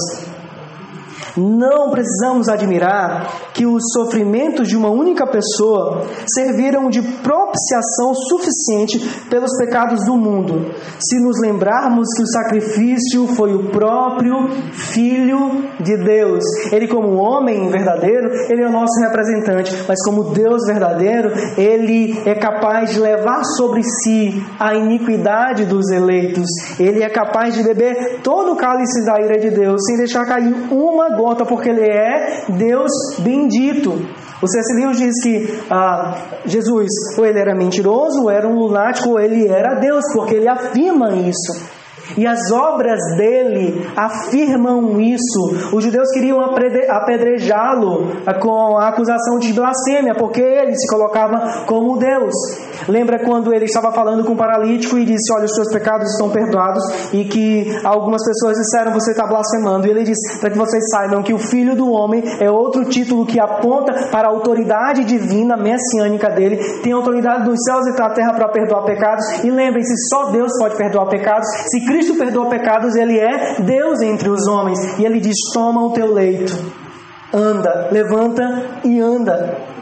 [1.37, 9.51] não precisamos admirar que os sofrimentos de uma única pessoa serviram de propiciação suficiente pelos
[9.57, 16.43] pecados do mundo, se nos lembrarmos que o sacrifício foi o próprio Filho de Deus.
[16.71, 22.35] Ele, como homem verdadeiro, ele é o nosso representante, mas como Deus verdadeiro, ele é
[22.35, 26.47] capaz de levar sobre si a iniquidade dos eleitos.
[26.79, 30.53] Ele é capaz de beber todo o cálice da ira de Deus sem deixar cair
[30.71, 33.89] uma gota conta porque ele é Deus bendito.
[34.41, 34.95] O C.S.
[34.95, 39.79] Diz que ah, Jesus, ou ele era mentiroso, ou era um lunático, ou ele era
[39.79, 41.74] Deus, porque ele afirma isso.
[42.17, 45.73] E as obras dele afirmam isso.
[45.73, 48.07] Os judeus queriam apedrejá-lo
[48.39, 52.33] com a acusação de blasfêmia, porque ele se colocava como Deus.
[52.87, 56.29] Lembra quando ele estava falando com o paralítico e disse: Olha, os seus pecados estão
[56.29, 59.87] perdoados, e que algumas pessoas disseram: Você está blasfemando.
[59.87, 63.25] E ele disse: Para que vocês saibam que o Filho do Homem é outro título
[63.25, 68.33] que aponta para a autoridade divina messiânica dele, tem autoridade dos céus e da terra
[68.33, 69.25] para perdoar pecados.
[69.43, 71.47] E lembrem-se: só Deus pode perdoar pecados.
[71.67, 74.99] Se Cristo perdoa pecados, ele é Deus entre os homens.
[74.99, 76.53] E ele diz: Toma o teu leito,
[77.33, 79.74] anda, levanta e anda.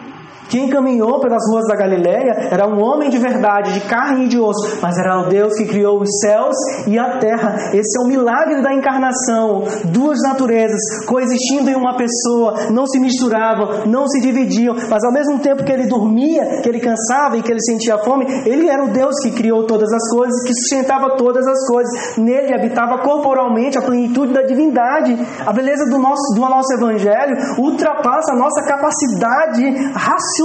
[0.53, 4.39] Quem caminhou pelas ruas da Galileia era um homem de verdade, de carne e de
[4.39, 7.71] osso, mas era o Deus que criou os céus e a terra.
[7.73, 9.63] Esse é o milagre da encarnação.
[9.85, 15.39] Duas naturezas coexistindo em uma pessoa, não se misturavam, não se dividiam, mas ao mesmo
[15.39, 18.91] tempo que ele dormia, que ele cansava e que ele sentia fome, ele era o
[18.91, 22.15] Deus que criou todas as coisas, que sustentava todas as coisas.
[22.15, 25.17] Nele habitava corporalmente a plenitude da divindade.
[25.47, 30.42] A beleza do nosso, do nosso evangelho ultrapassa a nossa capacidade racional.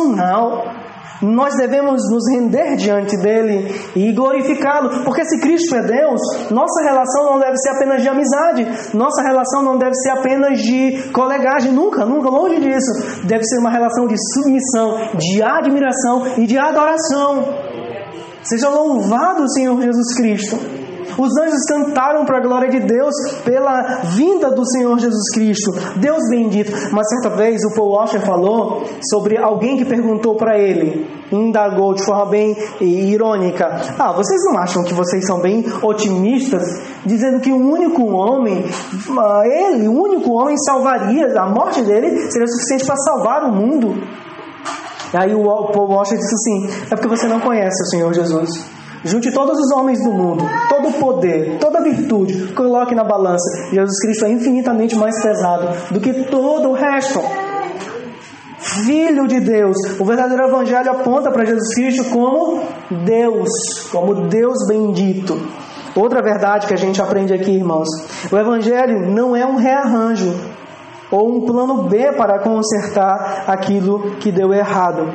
[1.21, 7.25] Nós devemos nos render diante dele e glorificá-lo, porque se Cristo é Deus, nossa relação
[7.25, 12.05] não deve ser apenas de amizade, nossa relação não deve ser apenas de colegagem, nunca,
[12.05, 13.27] nunca, longe disso.
[13.27, 17.45] Deve ser uma relação de submissão, de admiração e de adoração.
[18.45, 20.88] Seja louvado o Senhor Jesus Cristo.
[21.18, 23.12] Os anjos cantaram para a glória de Deus
[23.44, 25.72] pela vinda do Senhor Jesus Cristo.
[25.96, 26.72] Deus bendito.
[26.92, 32.04] Uma certa vez o Paul Washer falou sobre alguém que perguntou para ele, indagou de
[32.04, 33.66] forma bem irônica:
[33.98, 36.62] Ah, vocês não acham que vocês são bem otimistas,
[37.04, 38.64] dizendo que um único homem,
[39.18, 44.00] ah, ele, o único homem, salvaria, a morte dele seria suficiente para salvar o mundo?
[45.12, 48.78] Aí o Paul Washer disse assim: É porque você não conhece o Senhor Jesus.
[49.05, 53.71] Junte todos os homens do mundo, todo o poder, toda a virtude, coloque na balança.
[53.71, 57.21] Jesus Cristo é infinitamente mais pesado do que todo o resto.
[58.59, 59.77] Filho de Deus.
[59.99, 62.63] O verdadeiro Evangelho aponta para Jesus Cristo como
[63.05, 63.49] Deus,
[63.91, 65.39] como Deus bendito.
[65.95, 67.89] Outra verdade que a gente aprende aqui, irmãos:
[68.31, 70.35] o Evangelho não é um rearranjo
[71.11, 75.13] ou um plano B para consertar aquilo que deu errado.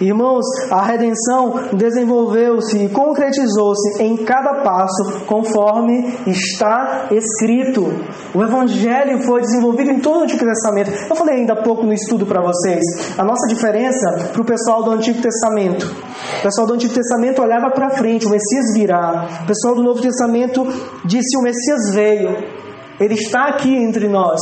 [0.00, 7.82] Irmãos, a redenção desenvolveu-se e concretizou-se em cada passo conforme está escrito.
[8.34, 10.90] O Evangelho foi desenvolvido em todo o Antigo Testamento.
[11.10, 12.80] Eu falei ainda há pouco no estudo para vocês.
[13.18, 15.84] A nossa diferença para o pessoal do Antigo Testamento.
[16.38, 19.28] O pessoal do Antigo Testamento olhava para frente, o Messias virá.
[19.42, 20.66] O pessoal do Novo Testamento
[21.04, 22.38] disse: O Messias veio.
[22.98, 24.40] Ele está aqui entre nós.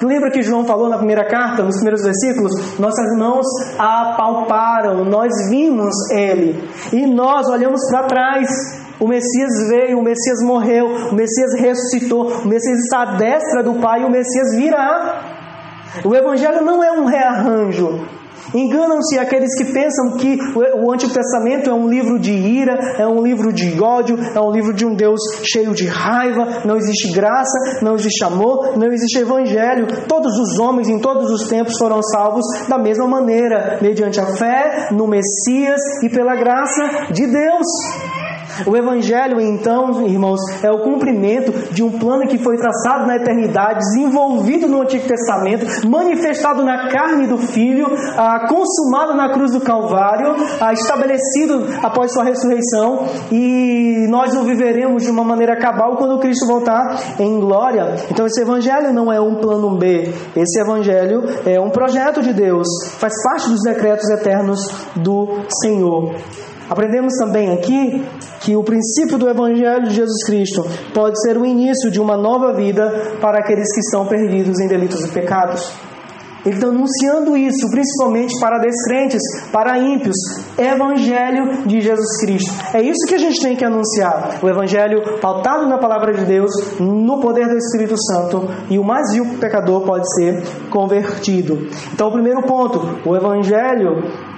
[0.00, 2.78] Lembra que João falou na primeira carta, nos primeiros versículos?
[2.78, 3.46] Nossas mãos
[3.78, 6.62] apalparam, nós vimos ele.
[6.92, 8.48] E nós olhamos para trás.
[8.98, 13.74] O Messias veio, o Messias morreu, o Messias ressuscitou, o Messias está à destra do
[13.80, 15.20] Pai e o Messias virá.
[16.04, 18.00] O Evangelho não é um rearranjo,
[18.54, 20.38] Enganam-se aqueles que pensam que
[20.74, 24.50] o Antigo Testamento é um livro de ira, é um livro de ódio, é um
[24.50, 29.18] livro de um Deus cheio de raiva, não existe graça, não existe amor, não existe
[29.18, 29.86] evangelho.
[30.06, 34.88] Todos os homens em todos os tempos foram salvos da mesma maneira, mediante a fé
[34.90, 37.66] no Messias e pela graça de Deus.
[38.66, 43.78] O Evangelho, então, irmãos, é o cumprimento de um plano que foi traçado na eternidade,
[43.78, 47.86] desenvolvido no Antigo Testamento, manifestado na carne do Filho,
[48.16, 55.02] ah, consumado na cruz do Calvário, ah, estabelecido após sua ressurreição, e nós o viveremos
[55.02, 57.96] de uma maneira cabal quando Cristo voltar em glória.
[58.10, 62.66] Então, esse Evangelho não é um plano B, esse Evangelho é um projeto de Deus,
[62.98, 64.60] faz parte dos decretos eternos
[64.96, 66.14] do Senhor.
[66.72, 68.02] Aprendemos também aqui
[68.40, 72.54] que o princípio do Evangelho de Jesus Cristo pode ser o início de uma nova
[72.54, 75.70] vida para aqueles que estão perdidos em delitos e pecados.
[76.46, 79.20] Ele está anunciando isso, principalmente para descrentes,
[79.52, 80.16] para ímpios.
[80.56, 82.50] Evangelho de Jesus Cristo.
[82.74, 84.38] É isso que a gente tem que anunciar.
[84.42, 89.12] O Evangelho pautado na palavra de Deus, no poder do Espírito Santo, e o mais
[89.12, 91.68] vil pecador pode ser convertido.
[91.92, 94.31] Então, o primeiro ponto: o Evangelho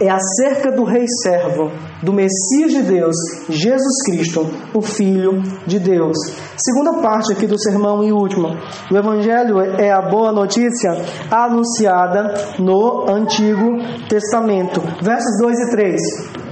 [0.00, 1.70] é acerca do Rei Servo,
[2.02, 3.16] do Messias de Deus,
[3.48, 6.16] Jesus Cristo, o Filho de Deus.
[6.56, 8.56] Segunda parte aqui do sermão e última.
[8.90, 10.90] O Evangelho é a boa notícia
[11.30, 13.78] anunciada no Antigo
[14.08, 14.80] Testamento.
[15.02, 16.45] Versos 2 e 3.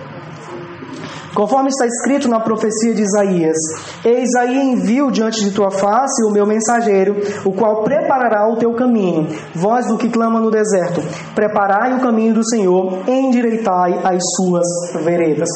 [1.35, 3.57] Conforme está escrito na profecia de Isaías:
[4.05, 8.73] Eis aí envio diante de tua face o meu mensageiro, o qual preparará o teu
[8.75, 9.27] caminho.
[9.55, 11.03] Vós do que clama no deserto,
[11.35, 14.67] preparai o caminho do Senhor, endireitai as suas
[15.05, 15.49] veredas.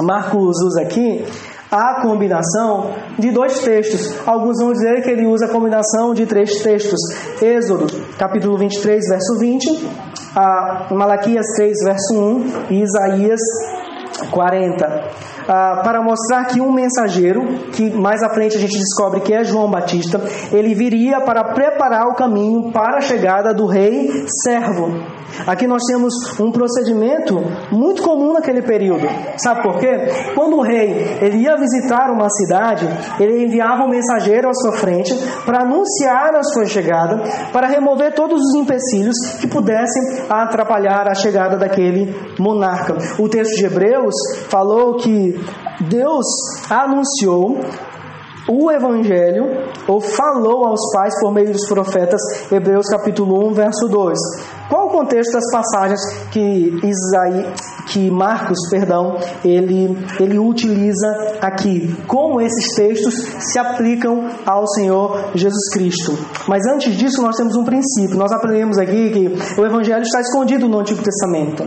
[0.00, 1.24] Marcos usa aqui
[1.70, 4.14] a combinação de dois textos.
[4.26, 7.00] Alguns vão dizer que ele usa a combinação de três textos:
[7.40, 7.86] Êxodo,
[8.18, 9.88] capítulo 23, verso 20,
[10.34, 13.40] a Malaquias 3, verso 1 e Isaías
[14.30, 15.04] 40.
[15.48, 19.44] Ah, para mostrar que um mensageiro, que mais à frente a gente descobre que é
[19.44, 20.20] João Batista,
[20.52, 25.15] ele viria para preparar o caminho para a chegada do rei servo.
[25.46, 27.36] Aqui nós temos um procedimento
[27.70, 29.06] muito comum naquele período.
[29.36, 30.32] Sabe por quê?
[30.34, 32.86] Quando o rei ele ia visitar uma cidade,
[33.20, 37.22] ele enviava um mensageiro à sua frente para anunciar a sua chegada,
[37.52, 42.96] para remover todos os empecilhos que pudessem atrapalhar a chegada daquele monarca.
[43.18, 44.14] O texto de Hebreus
[44.48, 45.38] falou que
[45.80, 46.24] Deus
[46.70, 47.60] anunciou
[48.48, 49.44] o Evangelho,
[49.88, 52.20] ou falou aos pais por meio dos profetas,
[52.50, 54.18] Hebreus capítulo 1, verso 2.
[54.68, 57.52] Qual o contexto das passagens que Isaí,
[57.88, 61.94] que Marcos, perdão, ele, ele utiliza aqui?
[62.06, 66.18] Como esses textos se aplicam ao Senhor Jesus Cristo?
[66.48, 68.16] Mas antes disso, nós temos um princípio.
[68.16, 71.64] Nós aprendemos aqui que o Evangelho está escondido no Antigo Testamento.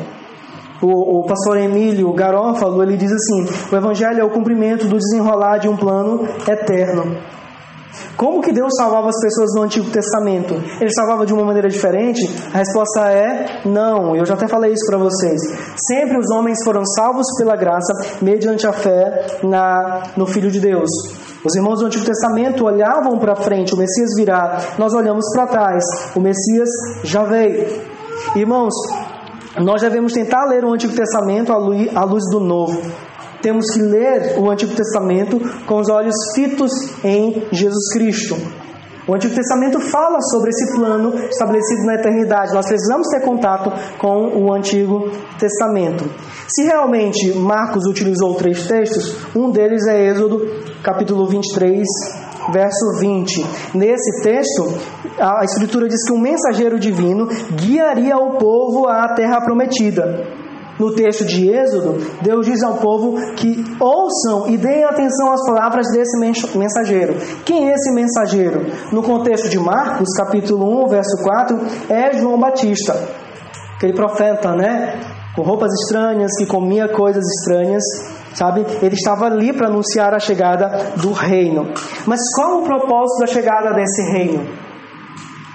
[0.81, 5.57] O, o, pastor Emílio Garófalo ele diz assim: o Evangelho é o cumprimento do desenrolar
[5.57, 7.17] de um plano eterno.
[8.15, 10.53] Como que Deus salvava as pessoas no Antigo Testamento?
[10.79, 12.21] Ele salvava de uma maneira diferente?
[12.53, 14.15] A resposta é não.
[14.15, 15.39] Eu já até falei isso para vocês.
[15.87, 20.89] Sempre os homens foram salvos pela graça mediante a fé na, no Filho de Deus.
[21.43, 24.57] Os irmãos do Antigo Testamento olhavam para frente, o Messias virá.
[24.77, 26.69] Nós olhamos para trás, o Messias
[27.03, 27.65] já veio.
[28.35, 28.73] Irmãos,
[29.59, 32.81] nós devemos tentar ler o Antigo Testamento à luz do Novo.
[33.41, 36.71] Temos que ler o Antigo Testamento com os olhos fitos
[37.03, 38.35] em Jesus Cristo.
[39.07, 42.53] O Antigo Testamento fala sobre esse plano estabelecido na eternidade.
[42.53, 46.03] Nós precisamos ter contato com o Antigo Testamento.
[46.47, 50.41] Se realmente Marcos utilizou três textos, um deles é Êxodo,
[50.83, 51.83] capítulo 23,
[52.51, 53.45] verso 20.
[53.73, 54.73] Nesse texto,
[55.19, 60.25] a Escritura diz que um mensageiro divino guiaria o povo à terra prometida.
[60.79, 65.87] No texto de Êxodo, Deus diz ao povo que ouçam e deem atenção às palavras
[65.91, 66.17] desse
[66.57, 67.17] mensageiro.
[67.43, 68.65] Quem é esse mensageiro?
[68.93, 71.59] No contexto de Marcos, capítulo 1, verso 4,
[71.89, 72.95] é João Batista,
[73.75, 75.01] aquele profeta, né?
[75.35, 77.83] Com roupas estranhas, que comia coisas estranhas,
[78.33, 78.65] sabe?
[78.81, 81.73] Ele estava ali para anunciar a chegada do reino.
[82.05, 84.68] Mas qual o propósito da chegada desse reino?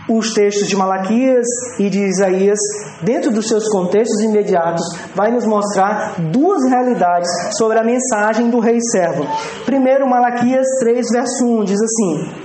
[0.08, 1.46] Os textos de Malaquias
[1.78, 2.58] e de Isaías,
[3.02, 4.82] dentro dos seus contextos imediatos,
[5.14, 9.24] vai nos mostrar duas realidades sobre a mensagem do rei servo.
[9.64, 12.43] Primeiro, Malaquias 3, verso 1 diz assim: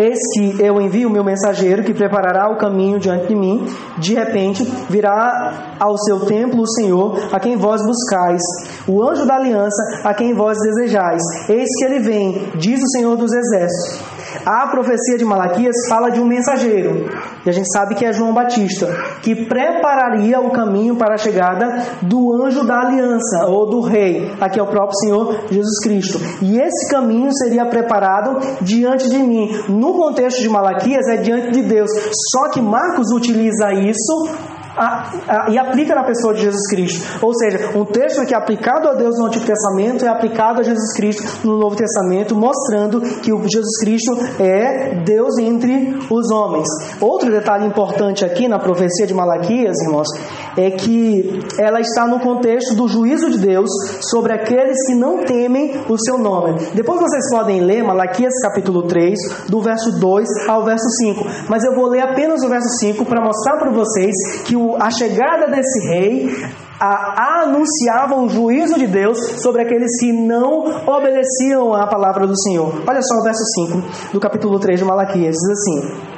[0.00, 3.66] Eis que eu envio o meu mensageiro que preparará o caminho diante de mim.
[3.98, 8.40] De repente virá ao seu templo o Senhor, a quem vós buscais,
[8.88, 11.20] o anjo da aliança, a quem vós desejais.
[11.50, 14.19] Eis que ele vem, diz o Senhor dos exércitos.
[14.44, 17.08] A profecia de Malaquias fala de um mensageiro,
[17.44, 18.86] e a gente sabe que é João Batista,
[19.22, 24.58] que prepararia o caminho para a chegada do anjo da aliança, ou do rei, aqui
[24.58, 26.18] é o próprio Senhor Jesus Cristo.
[26.42, 29.50] E esse caminho seria preparado diante de mim.
[29.68, 31.90] No contexto de Malaquias, é diante de Deus.
[32.32, 34.28] Só que Marcos utiliza isso
[34.76, 37.24] a, a, e aplica na pessoa de Jesus Cristo.
[37.24, 40.62] Ou seja, um texto que é aplicado a Deus no Antigo Testamento é aplicado a
[40.62, 46.68] Jesus Cristo no Novo Testamento, mostrando que o Jesus Cristo é Deus entre os homens.
[47.00, 50.08] Outro detalhe importante aqui na profecia de Malaquias, irmãos,
[50.56, 53.70] é que ela está no contexto do juízo de Deus
[54.10, 56.58] sobre aqueles que não temem o seu nome.
[56.74, 59.18] Depois vocês podem ler Malaquias capítulo 3,
[59.48, 61.24] do verso 2 ao verso 5.
[61.48, 64.14] Mas eu vou ler apenas o verso 5 para mostrar para vocês
[64.44, 66.30] que o, a chegada desse rei
[66.78, 72.82] a, anunciava o juízo de Deus sobre aqueles que não obedeciam à palavra do Senhor.
[72.86, 76.10] Olha só o verso 5 do capítulo 3 de Malaquias, diz assim: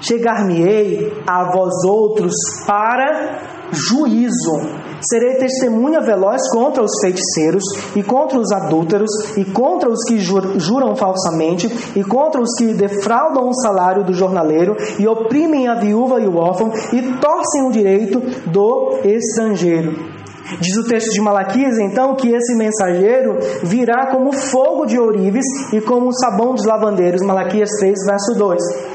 [0.00, 2.34] Chegar-me-ei a vós outros
[2.66, 3.38] para
[3.70, 4.87] juízo.
[5.00, 7.62] Serei testemunha veloz contra os feiticeiros,
[7.94, 13.48] e contra os adúlteros, e contra os que juram falsamente, e contra os que defraudam
[13.48, 18.20] o salário do jornaleiro, e oprimem a viúva e o órfão, e torcem o direito
[18.50, 20.18] do estrangeiro.
[20.60, 25.80] Diz o texto de Malaquias, então, que esse mensageiro virá como fogo de ourives e
[25.80, 27.20] como sabão dos lavandeiros.
[27.20, 28.88] Malaquias 3, verso 2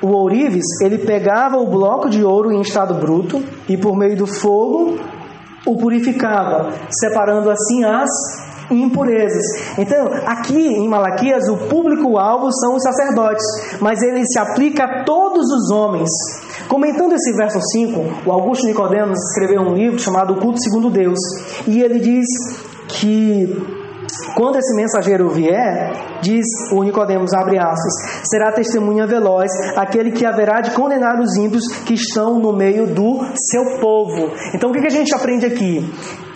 [0.00, 4.26] o ourives, ele pegava o bloco de ouro em estado bruto e por meio do
[4.28, 4.96] fogo
[5.68, 8.08] o purificava, separando assim as
[8.70, 9.44] impurezas.
[9.78, 13.44] Então, aqui em Malaquias, o público-alvo são os sacerdotes,
[13.80, 16.10] mas ele se aplica a todos os homens.
[16.68, 21.18] Comentando esse verso 5, o Augusto Nicodemos escreveu um livro chamado O Culto Segundo Deus,
[21.66, 22.26] e ele diz
[22.88, 23.77] que
[24.34, 27.92] quando esse mensageiro vier, diz o Nicodemos, abre aspas,
[28.24, 33.20] será testemunha veloz, aquele que haverá de condenar os ímpios que estão no meio do
[33.50, 34.32] seu povo.
[34.54, 35.84] Então o que a gente aprende aqui?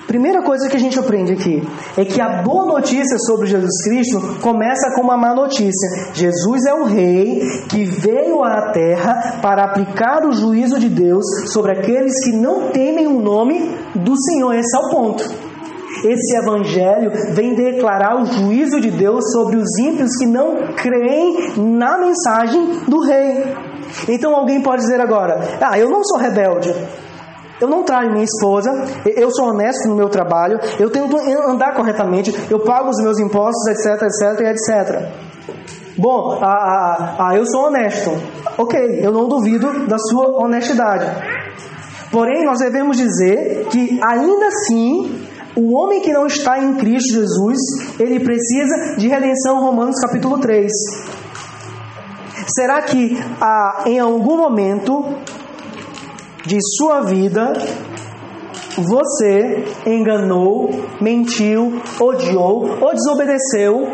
[0.07, 1.63] Primeira coisa que a gente aprende aqui
[1.97, 6.13] é que a boa notícia sobre Jesus Cristo começa com uma má notícia.
[6.13, 11.73] Jesus é o Rei que veio à terra para aplicar o juízo de Deus sobre
[11.73, 14.55] aqueles que não temem o nome do Senhor.
[14.55, 15.52] Esse é o ponto.
[16.05, 21.99] Esse evangelho vem declarar o juízo de Deus sobre os ímpios que não creem na
[21.99, 23.55] mensagem do Rei.
[24.09, 26.75] Então alguém pode dizer agora: Ah, eu não sou rebelde.
[27.61, 28.73] Eu não traio minha esposa,
[29.07, 31.17] eu sou honesto no meu trabalho, eu tento
[31.49, 35.33] andar corretamente, eu pago os meus impostos, etc, etc etc.
[35.97, 38.11] Bom, ah, ah, ah, eu sou honesto.
[38.59, 41.07] Ok, eu não duvido da sua honestidade.
[42.11, 45.22] Porém, nós devemos dizer que ainda assim,
[45.55, 47.59] o homem que não está em Cristo Jesus,
[47.99, 50.71] ele precisa de redenção, Romanos capítulo 3.
[52.55, 55.05] Será que ah, em algum momento
[56.47, 57.53] de sua vida
[58.77, 63.89] você enganou, mentiu, odiou ou desobedeceu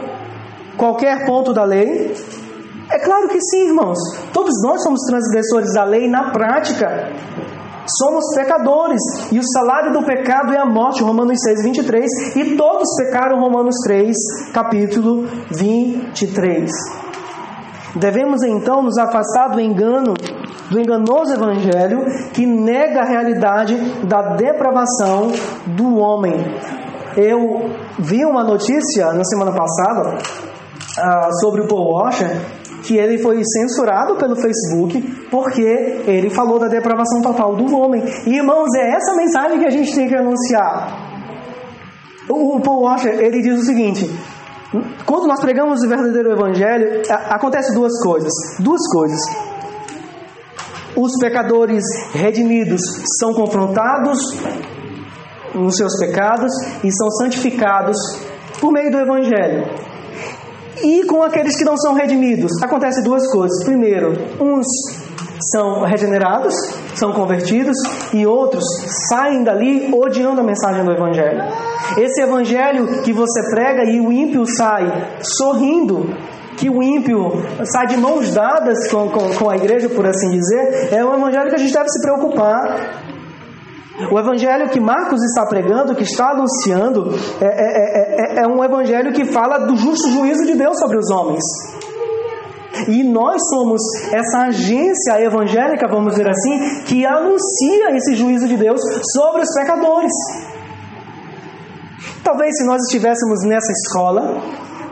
[0.76, 2.14] qualquer ponto da lei?
[2.90, 3.98] É claro que sim, irmãos.
[4.32, 7.12] Todos nós somos transgressores da lei na prática.
[7.96, 9.00] Somos pecadores,
[9.32, 13.74] e o salário do pecado é a morte, Romanos 6, 23, e todos pecaram, Romanos
[13.84, 14.14] 3,
[14.52, 16.70] capítulo 23.
[17.96, 20.12] Devemos então nos afastar do engano,
[20.70, 23.74] do enganoso evangelho que nega a realidade
[24.06, 25.32] da depravação
[25.66, 26.34] do homem.
[27.16, 33.42] Eu vi uma notícia na semana passada uh, sobre o Paul Washer que ele foi
[33.44, 35.00] censurado pelo Facebook
[35.30, 35.62] porque
[36.06, 38.02] ele falou da depravação total do homem.
[38.26, 41.08] E, irmãos, é essa mensagem que a gente tem que anunciar.
[42.28, 44.10] O Paul Washer, ele diz o seguinte:
[45.06, 48.32] quando nós pregamos o verdadeiro evangelho, acontece duas coisas.
[48.60, 49.20] Duas coisas.
[50.94, 52.80] Os pecadores redimidos
[53.18, 54.18] são confrontados
[55.54, 56.52] nos seus pecados
[56.84, 57.96] e são santificados
[58.60, 59.87] por meio do evangelho.
[60.82, 63.64] E com aqueles que não são redimidos, acontece duas coisas.
[63.64, 64.66] Primeiro, uns
[65.52, 66.54] são regenerados,
[66.94, 67.76] são convertidos,
[68.12, 68.64] e outros
[69.08, 71.42] saem dali odiando a mensagem do Evangelho.
[71.96, 76.14] Esse Evangelho que você prega e o ímpio sai sorrindo,
[76.56, 80.92] que o ímpio sai de mãos dadas com, com, com a igreja, por assim dizer,
[80.92, 83.07] é um Evangelho que a gente deve se preocupar.
[84.12, 89.12] O evangelho que Marcos está pregando, que está anunciando, é, é, é, é, um evangelho
[89.12, 91.42] que fala do justo juízo de Deus sobre os homens.
[92.86, 93.80] E nós somos
[94.12, 98.80] essa agência evangélica, vamos dizer assim, que anuncia esse juízo de Deus
[99.12, 100.12] sobre os pecadores.
[102.22, 104.40] Talvez se nós estivéssemos nessa escola,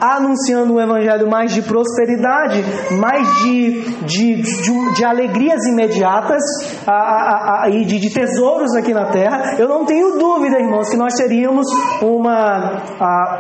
[0.01, 2.65] anunciando um evangelho mais de prosperidade,
[2.99, 6.43] mais de, de, de, de alegrias imediatas
[6.87, 10.89] a, a, a, e de, de, tesouros aqui na terra, eu não tenho dúvida, irmãos,
[10.89, 11.67] que nós teríamos
[12.03, 12.83] uma,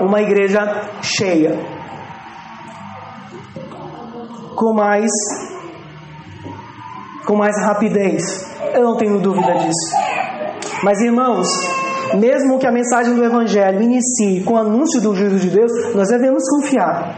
[0.00, 0.60] uma igreja
[1.02, 1.58] cheia.
[4.56, 5.10] Com mais,
[7.26, 8.22] com mais rapidez.
[8.72, 9.94] Eu não tenho dúvida disso.
[10.82, 11.46] Mas, irmãos,
[12.14, 16.08] mesmo que a mensagem do Evangelho inicie com o anúncio do juízo de Deus, nós
[16.08, 17.14] devemos confiar.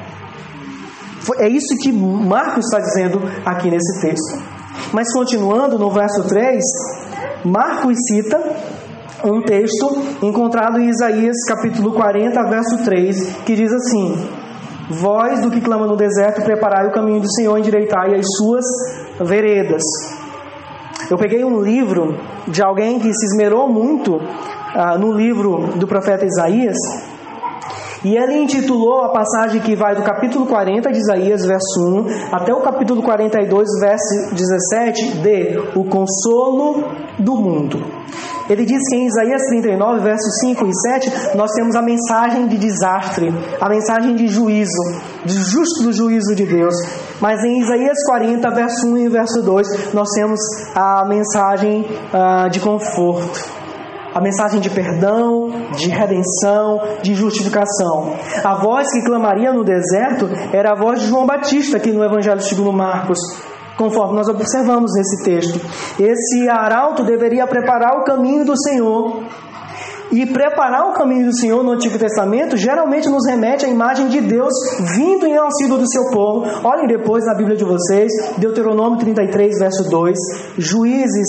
[1.38, 4.42] É isso que Marcos está dizendo aqui nesse texto.
[4.92, 6.64] Mas continuando no verso 3,
[7.44, 8.40] Marcos cita
[9.24, 14.16] um texto encontrado em Isaías capítulo 40, verso 3, que diz assim:
[14.90, 18.64] Voz do que clama no deserto, preparai o caminho do Senhor, endireitai as suas
[19.20, 19.82] veredas.
[21.10, 24.18] Eu peguei um livro de alguém que se esmerou muito
[24.74, 26.76] ah, no livro do profeta Isaías,
[28.04, 32.54] e ele intitulou a passagem que vai do capítulo 40 de Isaías, verso 1, até
[32.54, 36.84] o capítulo 42, verso 17, de O Consolo
[37.18, 37.84] do Mundo.
[38.48, 42.56] Ele diz que em Isaías 39, versos 5 e 7, nós temos a mensagem de
[42.56, 43.28] desastre,
[43.60, 44.70] a mensagem de juízo,
[45.24, 46.74] de justo juízo de Deus.
[47.20, 50.40] Mas em Isaías 40, verso 1 e verso 2, nós temos
[50.74, 53.57] a mensagem uh, de conforto
[54.14, 58.14] a mensagem de perdão, de redenção, de justificação.
[58.42, 62.40] A voz que clamaria no deserto era a voz de João Batista, aqui no Evangelho
[62.40, 63.18] segundo Marcos,
[63.76, 65.60] conforme nós observamos nesse texto.
[66.00, 69.22] Esse arauto deveria preparar o caminho do Senhor.
[70.10, 74.22] E preparar o caminho do Senhor no Antigo Testamento geralmente nos remete à imagem de
[74.22, 74.54] Deus
[74.96, 76.46] vindo em auxílio do seu povo.
[76.66, 80.16] Olhem depois na Bíblia de vocês, Deuteronômio 33, verso 2,
[80.56, 81.28] Juízes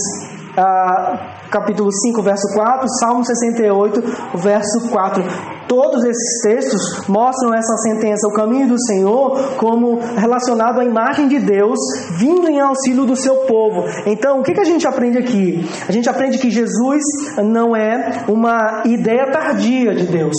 [0.58, 4.02] ah, capítulo 5, verso 4, Salmo 68,
[4.36, 5.24] verso 4.
[5.68, 11.40] Todos esses textos mostram essa sentença, o caminho do Senhor, como relacionado à imagem de
[11.40, 11.78] Deus
[12.18, 13.84] vindo em auxílio do seu povo.
[14.06, 15.68] Então, o que, que a gente aprende aqui?
[15.88, 17.04] A gente aprende que Jesus
[17.38, 20.36] não é uma ideia tardia de Deus.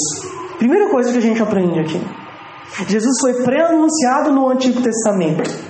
[0.59, 2.01] Primeira coisa que a gente aprende aqui.
[2.89, 5.70] Jesus foi pré-anunciado no Antigo Testamento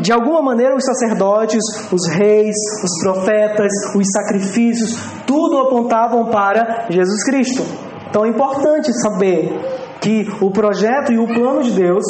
[0.00, 1.62] de alguma maneira os sacerdotes,
[1.92, 2.54] os reis,
[2.84, 7.62] os profetas, os sacrifícios, tudo apontavam para Jesus Cristo.
[8.08, 9.52] Então é importante saber
[10.00, 12.04] que o projeto e o plano de Deus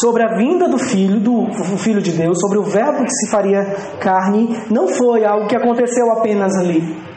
[0.00, 3.64] sobre a vinda do Filho, do Filho de Deus, sobre o Verbo que se faria
[3.98, 7.10] carne, não foi algo que aconteceu apenas ali.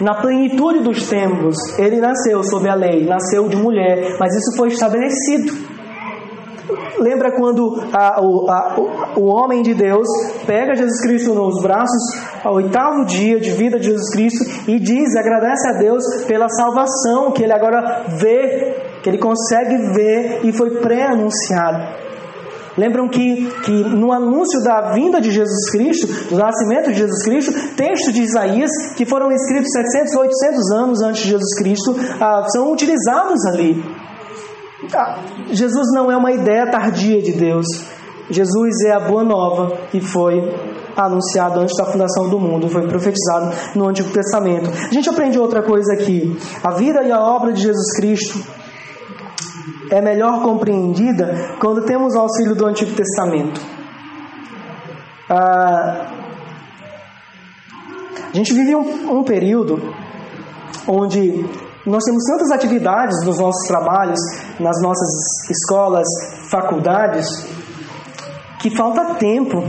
[0.00, 4.68] Na plenitude dos tempos, ele nasceu sob a lei, nasceu de mulher, mas isso foi
[4.68, 5.75] estabelecido.
[6.98, 8.76] Lembra quando a, o, a,
[9.16, 10.06] o homem de Deus
[10.46, 12.02] pega Jesus Cristo nos braços,
[12.42, 17.32] ao oitavo dia de vida de Jesus Cristo, e diz, agradece a Deus pela salvação
[17.32, 22.06] que ele agora vê, que ele consegue ver e foi pré-anunciado.
[22.76, 27.74] Lembram que, que no anúncio da vinda de Jesus Cristo, do nascimento de Jesus Cristo,
[27.74, 32.72] textos de Isaías, que foram escritos 700, 800 anos antes de Jesus Cristo, ah, são
[32.72, 33.82] utilizados ali.
[34.94, 35.18] Ah,
[35.50, 37.66] Jesus não é uma ideia tardia de Deus.
[38.28, 40.40] Jesus é a boa nova que foi
[40.96, 44.70] anunciado antes da fundação do mundo, foi profetizado no Antigo Testamento.
[44.70, 46.36] A gente aprende outra coisa aqui.
[46.62, 48.40] A vida e a obra de Jesus Cristo
[49.90, 53.60] é melhor compreendida quando temos o auxílio do Antigo Testamento.
[55.28, 56.06] Ah,
[58.32, 59.94] a gente vive um, um período
[60.86, 61.44] onde
[61.86, 64.18] nós temos tantas atividades nos nossos trabalhos,
[64.58, 65.08] nas nossas
[65.48, 66.06] escolas,
[66.50, 67.46] faculdades,
[68.58, 69.62] que falta tempo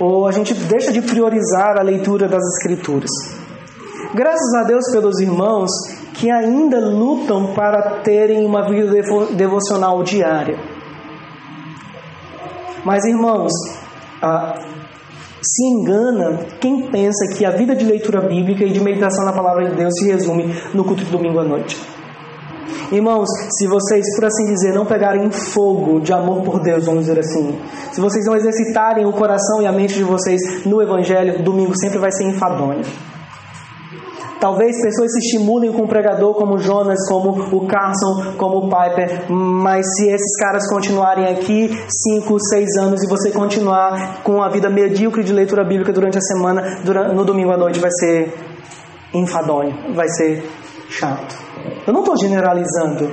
[0.00, 3.10] ou a gente deixa de priorizar a leitura das Escrituras.
[4.14, 5.70] Graças a Deus pelos irmãos
[6.14, 8.90] que ainda lutam para terem uma vida
[9.36, 10.56] devocional diária.
[12.84, 13.52] Mas, irmãos,
[15.44, 19.68] se engana quem pensa que a vida de leitura bíblica e de meditação na palavra
[19.68, 21.76] de Deus se resume no culto de domingo à noite.
[22.90, 23.28] Irmãos,
[23.58, 27.58] se vocês, por assim dizer, não pegarem fogo de amor por Deus, vamos dizer assim,
[27.92, 31.98] se vocês não exercitarem o coração e a mente de vocês no Evangelho, domingo sempre
[31.98, 32.82] vai ser enfadonho.
[34.44, 39.32] Talvez pessoas se estimulem com um pregador como Jonas, como o Carson, como o Piper,
[39.32, 44.68] mas se esses caras continuarem aqui 5, 6 anos e você continuar com a vida
[44.68, 46.78] medíocre de leitura bíblica durante a semana,
[47.14, 48.34] no domingo à noite vai ser
[49.14, 50.46] enfadonho, vai ser
[50.90, 51.34] chato.
[51.86, 53.10] Eu não estou generalizando,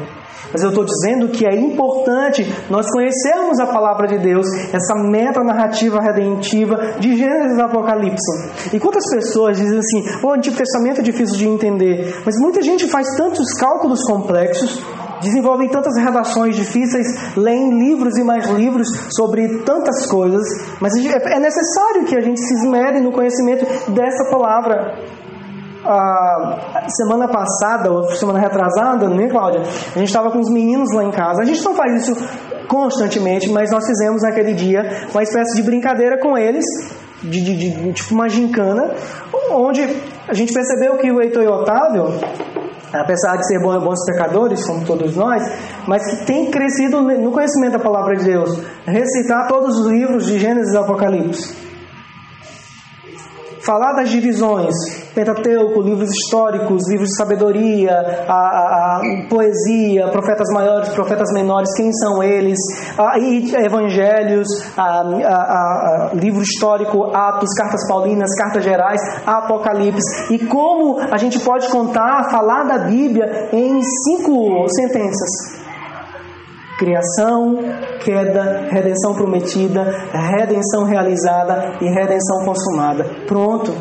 [0.51, 5.43] mas eu estou dizendo que é importante nós conhecermos a palavra de Deus, essa meta
[5.43, 8.75] narrativa redentiva de Gênesis e Apocalipse.
[8.75, 12.87] E quantas pessoas dizem assim: o Antigo Testamento é difícil de entender, mas muita gente
[12.87, 14.81] faz tantos cálculos complexos
[15.21, 20.41] desenvolvem tantas redações difíceis, leem livros e mais livros sobre tantas coisas,
[20.79, 24.95] mas é necessário que a gente se esmere no conhecimento dessa palavra
[25.91, 29.61] a semana passada, ou semana retrasada, né, Cláudia?
[29.61, 31.41] A gente estava com os meninos lá em casa.
[31.41, 32.15] A gente não faz isso
[32.67, 36.65] constantemente, mas nós fizemos naquele dia uma espécie de brincadeira com eles,
[37.21, 38.91] de, de, de tipo uma gincana,
[39.51, 39.81] onde
[40.27, 42.05] a gente percebeu que o Heitor e o Otávio,
[42.93, 45.43] apesar de ser bons pecadores, como todos nós,
[45.87, 50.39] mas que tem crescido no conhecimento da palavra de Deus, recitar todos os livros de
[50.39, 51.60] Gênesis e Apocalipse
[53.63, 54.73] falar das divisões,
[55.13, 57.93] Pentateuco, livros históricos, livros de sabedoria,
[58.27, 62.57] a, a, a poesia, profetas maiores, profetas menores, quem são eles,
[62.97, 64.47] a, e evangelhos,
[66.13, 72.63] livro histórico, Atos, cartas paulinas, cartas gerais, Apocalipse, e como a gente pode contar, falar
[72.63, 75.60] da Bíblia em cinco sentenças.
[76.81, 77.59] Criação,
[78.03, 83.05] queda, redenção prometida, redenção realizada e redenção consumada.
[83.27, 83.71] Pronto.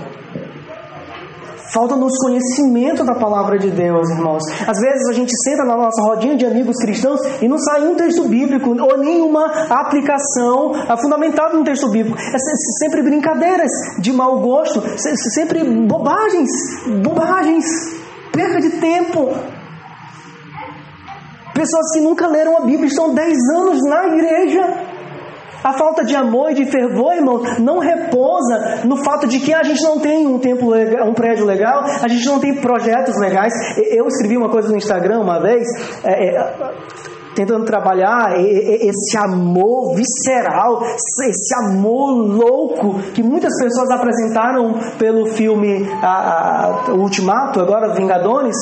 [1.72, 4.42] Falta-nos conhecimento da palavra de Deus, irmãos.
[4.68, 7.94] Às vezes a gente senta na nossa rodinha de amigos cristãos e não sai um
[7.94, 12.18] texto bíblico ou nenhuma aplicação fundamentada no texto bíblico.
[12.18, 12.36] É
[12.84, 14.82] sempre brincadeiras de mau gosto,
[15.32, 16.50] sempre bobagens,
[17.02, 17.64] bobagens,
[18.30, 19.59] perca de tempo.
[21.60, 24.62] Pessoas que nunca leram a Bíblia estão 10 anos na igreja.
[25.62, 29.62] A falta de amor e de fervor, irmão, não repousa no fato de que a
[29.62, 33.52] gente não tem um templo legal, um prédio legal, a gente não tem projetos legais.
[33.76, 35.68] Eu escrevi uma coisa no Instagram uma vez.
[36.02, 36.70] É, é,
[37.34, 46.88] tentando trabalhar esse amor visceral, esse amor louco que muitas pessoas apresentaram pelo filme a,
[46.88, 48.56] a, Ultimato, agora Vingadores,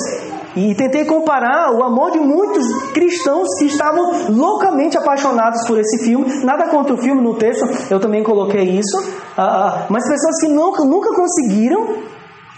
[0.59, 6.45] e tentei comparar o amor de muitos cristãos que estavam loucamente apaixonados por esse filme.
[6.45, 8.99] Nada contra o filme no texto, eu também coloquei isso.
[8.99, 12.09] Uh, mas pessoas que nunca, nunca conseguiram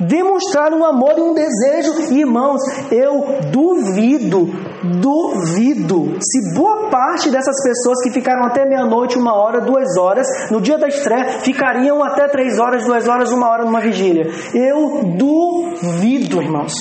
[0.01, 2.13] demonstrar um amor e um desejo.
[2.13, 4.49] Irmãos, eu duvido,
[4.83, 10.61] duvido se boa parte dessas pessoas que ficaram até meia-noite, uma hora, duas horas, no
[10.61, 14.31] dia da estreia, ficariam até três horas, duas horas, uma hora numa vigília.
[14.55, 16.73] Eu duvido, irmãos.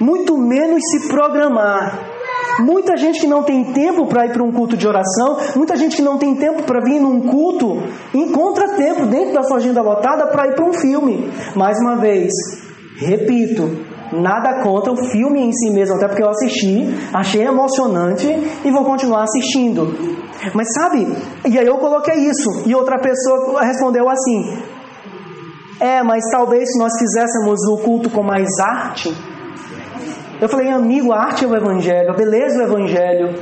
[0.00, 1.98] Muito menos se programar.
[2.60, 5.96] Muita gente que não tem tempo para ir para um culto de oração, muita gente
[5.96, 7.82] que não tem tempo para vir num culto,
[8.12, 11.30] encontra tempo dentro da sua agenda lotada para ir para um filme.
[11.54, 12.32] Mais uma vez,
[12.96, 18.26] repito, nada contra o filme em si mesmo, até porque eu assisti, achei emocionante
[18.64, 19.94] e vou continuar assistindo.
[20.52, 21.06] Mas sabe,
[21.48, 24.58] e aí eu coloquei isso, e outra pessoa respondeu assim:
[25.80, 29.14] É, mas talvez se nós fizéssemos o culto com mais arte,
[30.40, 33.34] eu falei, amigo, a arte é o Evangelho, a beleza é o Evangelho,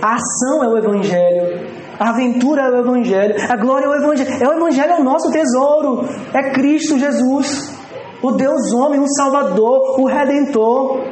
[0.00, 1.66] a ação é o Evangelho,
[1.98, 4.30] a aventura é o Evangelho, a glória é o Evangelho.
[4.42, 7.74] É o Evangelho, é o nosso tesouro, é Cristo Jesus,
[8.22, 11.02] o Deus homem, o Salvador, o Redentor.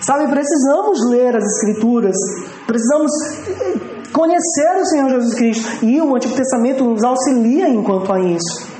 [0.00, 2.16] Sabe, precisamos ler as Escrituras,
[2.66, 3.10] precisamos
[4.12, 8.79] conhecer o Senhor Jesus Cristo e o Antigo Testamento nos auxilia enquanto a isso.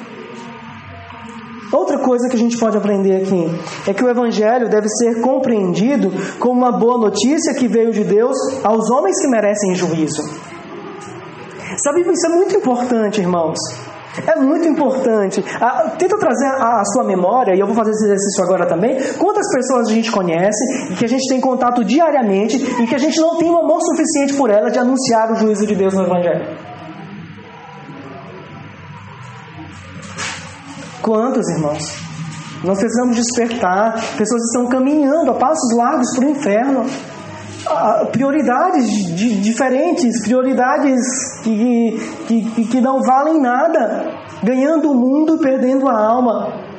[1.73, 3.47] Outra coisa que a gente pode aprender aqui
[3.89, 8.37] é que o Evangelho deve ser compreendido como uma boa notícia que veio de Deus
[8.65, 10.23] aos homens que merecem juízo.
[11.85, 13.59] Sabe, isso é muito importante, irmãos.
[14.27, 15.45] É muito importante.
[15.61, 18.97] Ah, tenta trazer a, sua memória, e eu vou fazer esse exercício agora também.
[19.17, 22.99] Quantas pessoas a gente conhece e que a gente tem contato diariamente e que a
[22.99, 26.03] gente não tem um amor suficiente por ela de anunciar o juízo de Deus no
[26.03, 26.70] Evangelho?
[31.03, 32.11] Quantos, irmãos?
[32.63, 33.95] Nós precisamos despertar.
[34.17, 36.87] Pessoas estão caminhando a passos largos para o inferno.
[38.13, 41.01] Prioridades diferentes, prioridades
[41.43, 44.11] que, que, que não valem nada,
[44.43, 46.71] ganhando o mundo e perdendo a alma.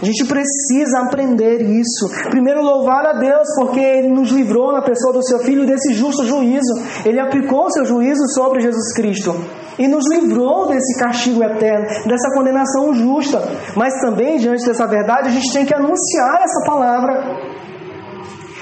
[0.00, 2.08] A gente precisa aprender isso.
[2.30, 6.24] Primeiro, louvar a Deus, porque Ele nos livrou na pessoa do Seu Filho desse justo
[6.24, 6.80] juízo.
[7.04, 9.34] Ele aplicou o seu juízo sobre Jesus Cristo
[9.80, 13.42] e nos livrou desse castigo eterno, dessa condenação justa.
[13.74, 17.14] Mas também, diante dessa verdade, a gente tem que anunciar essa palavra.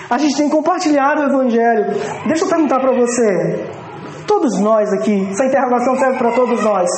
[0.08, 1.86] A gente tem que compartilhar o Evangelho.
[2.24, 3.66] Deixa eu perguntar para você,
[4.28, 6.88] todos nós aqui, essa interrogação serve para todos nós.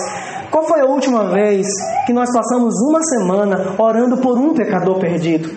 [0.51, 1.67] Qual foi a última vez
[2.07, 5.49] que nós passamos uma semana orando por um pecador perdido?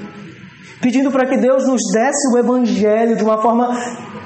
[0.82, 3.78] Pedindo para que Deus nos desse o Evangelho de uma forma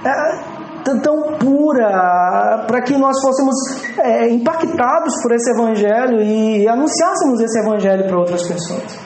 [0.06, 0.57] é,
[1.02, 3.56] tão pura, para que nós fôssemos
[4.00, 9.00] é, impactados por esse Evangelho e anunciássemos esse Evangelho para outras pessoas.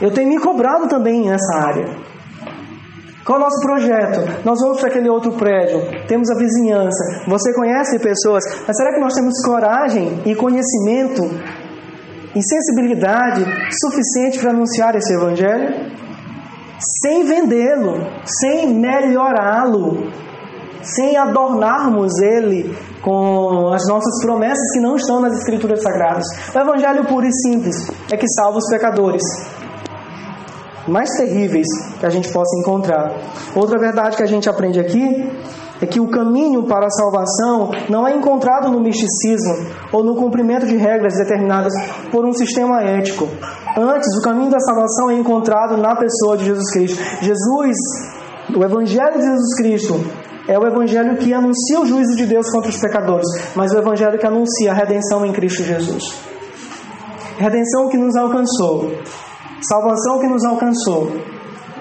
[0.00, 2.04] Eu tenho me cobrado também nessa área.
[3.24, 4.44] Qual é o nosso projeto?
[4.44, 9.00] Nós vamos para aquele outro prédio, temos a vizinhança, você conhece pessoas, mas será que
[9.00, 11.22] nós temos coragem e conhecimento
[12.34, 13.46] e sensibilidade
[13.80, 16.03] suficiente para anunciar esse evangelho?
[17.02, 20.10] Sem vendê-lo, sem melhorá-lo,
[20.82, 26.24] sem adornarmos ele com as nossas promessas que não estão nas Escrituras Sagradas.
[26.54, 27.76] O Evangelho puro e simples
[28.10, 29.22] é que salva os pecadores
[30.86, 31.66] mais terríveis
[31.98, 33.12] que a gente possa encontrar.
[33.54, 35.30] Outra verdade que a gente aprende aqui
[35.80, 40.66] é que o caminho para a salvação não é encontrado no misticismo ou no cumprimento
[40.66, 41.72] de regras determinadas
[42.10, 43.28] por um sistema ético.
[43.76, 47.02] Antes, o caminho da salvação é encontrado na pessoa de Jesus Cristo.
[47.20, 47.76] Jesus,
[48.56, 49.94] o Evangelho de Jesus Cristo,
[50.46, 54.18] é o Evangelho que anuncia o juízo de Deus contra os pecadores, mas o Evangelho
[54.18, 56.04] que anuncia a redenção em Cristo Jesus.
[57.38, 58.90] Redenção que nos alcançou
[59.66, 61.08] Salvação que nos alcançou.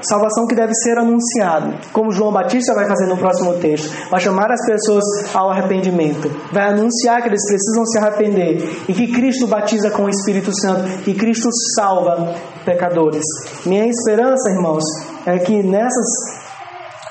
[0.03, 3.89] Salvação que deve ser anunciada, como João Batista vai fazer no próximo texto.
[4.09, 6.29] Vai chamar as pessoas ao arrependimento.
[6.51, 8.83] Vai anunciar que eles precisam se arrepender.
[8.87, 11.03] E que Cristo batiza com o Espírito Santo.
[11.03, 12.35] Que Cristo salva
[12.65, 13.23] pecadores.
[13.65, 14.83] Minha esperança, irmãos,
[15.25, 16.05] é que nessas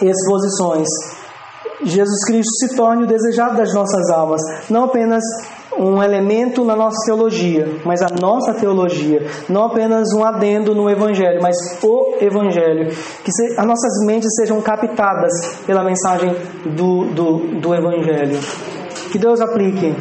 [0.00, 0.88] exposições
[1.84, 4.40] Jesus Cristo se torne o desejado das nossas almas,
[4.70, 5.22] não apenas
[5.78, 11.40] um elemento na nossa teologia, mas a nossa teologia, não apenas um adendo no Evangelho,
[11.42, 12.88] mas o Evangelho,
[13.24, 15.32] que as nossas mentes sejam captadas
[15.66, 16.34] pela mensagem
[16.76, 18.38] do, do, do Evangelho.
[19.10, 19.94] Que Deus aplique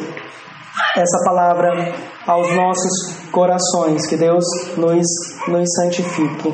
[0.96, 1.94] essa palavra
[2.28, 4.44] aos nossos corações, que Deus
[4.78, 5.06] nos,
[5.48, 6.50] nos santifique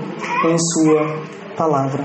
[0.45, 1.21] em Sua
[1.55, 2.03] palavra.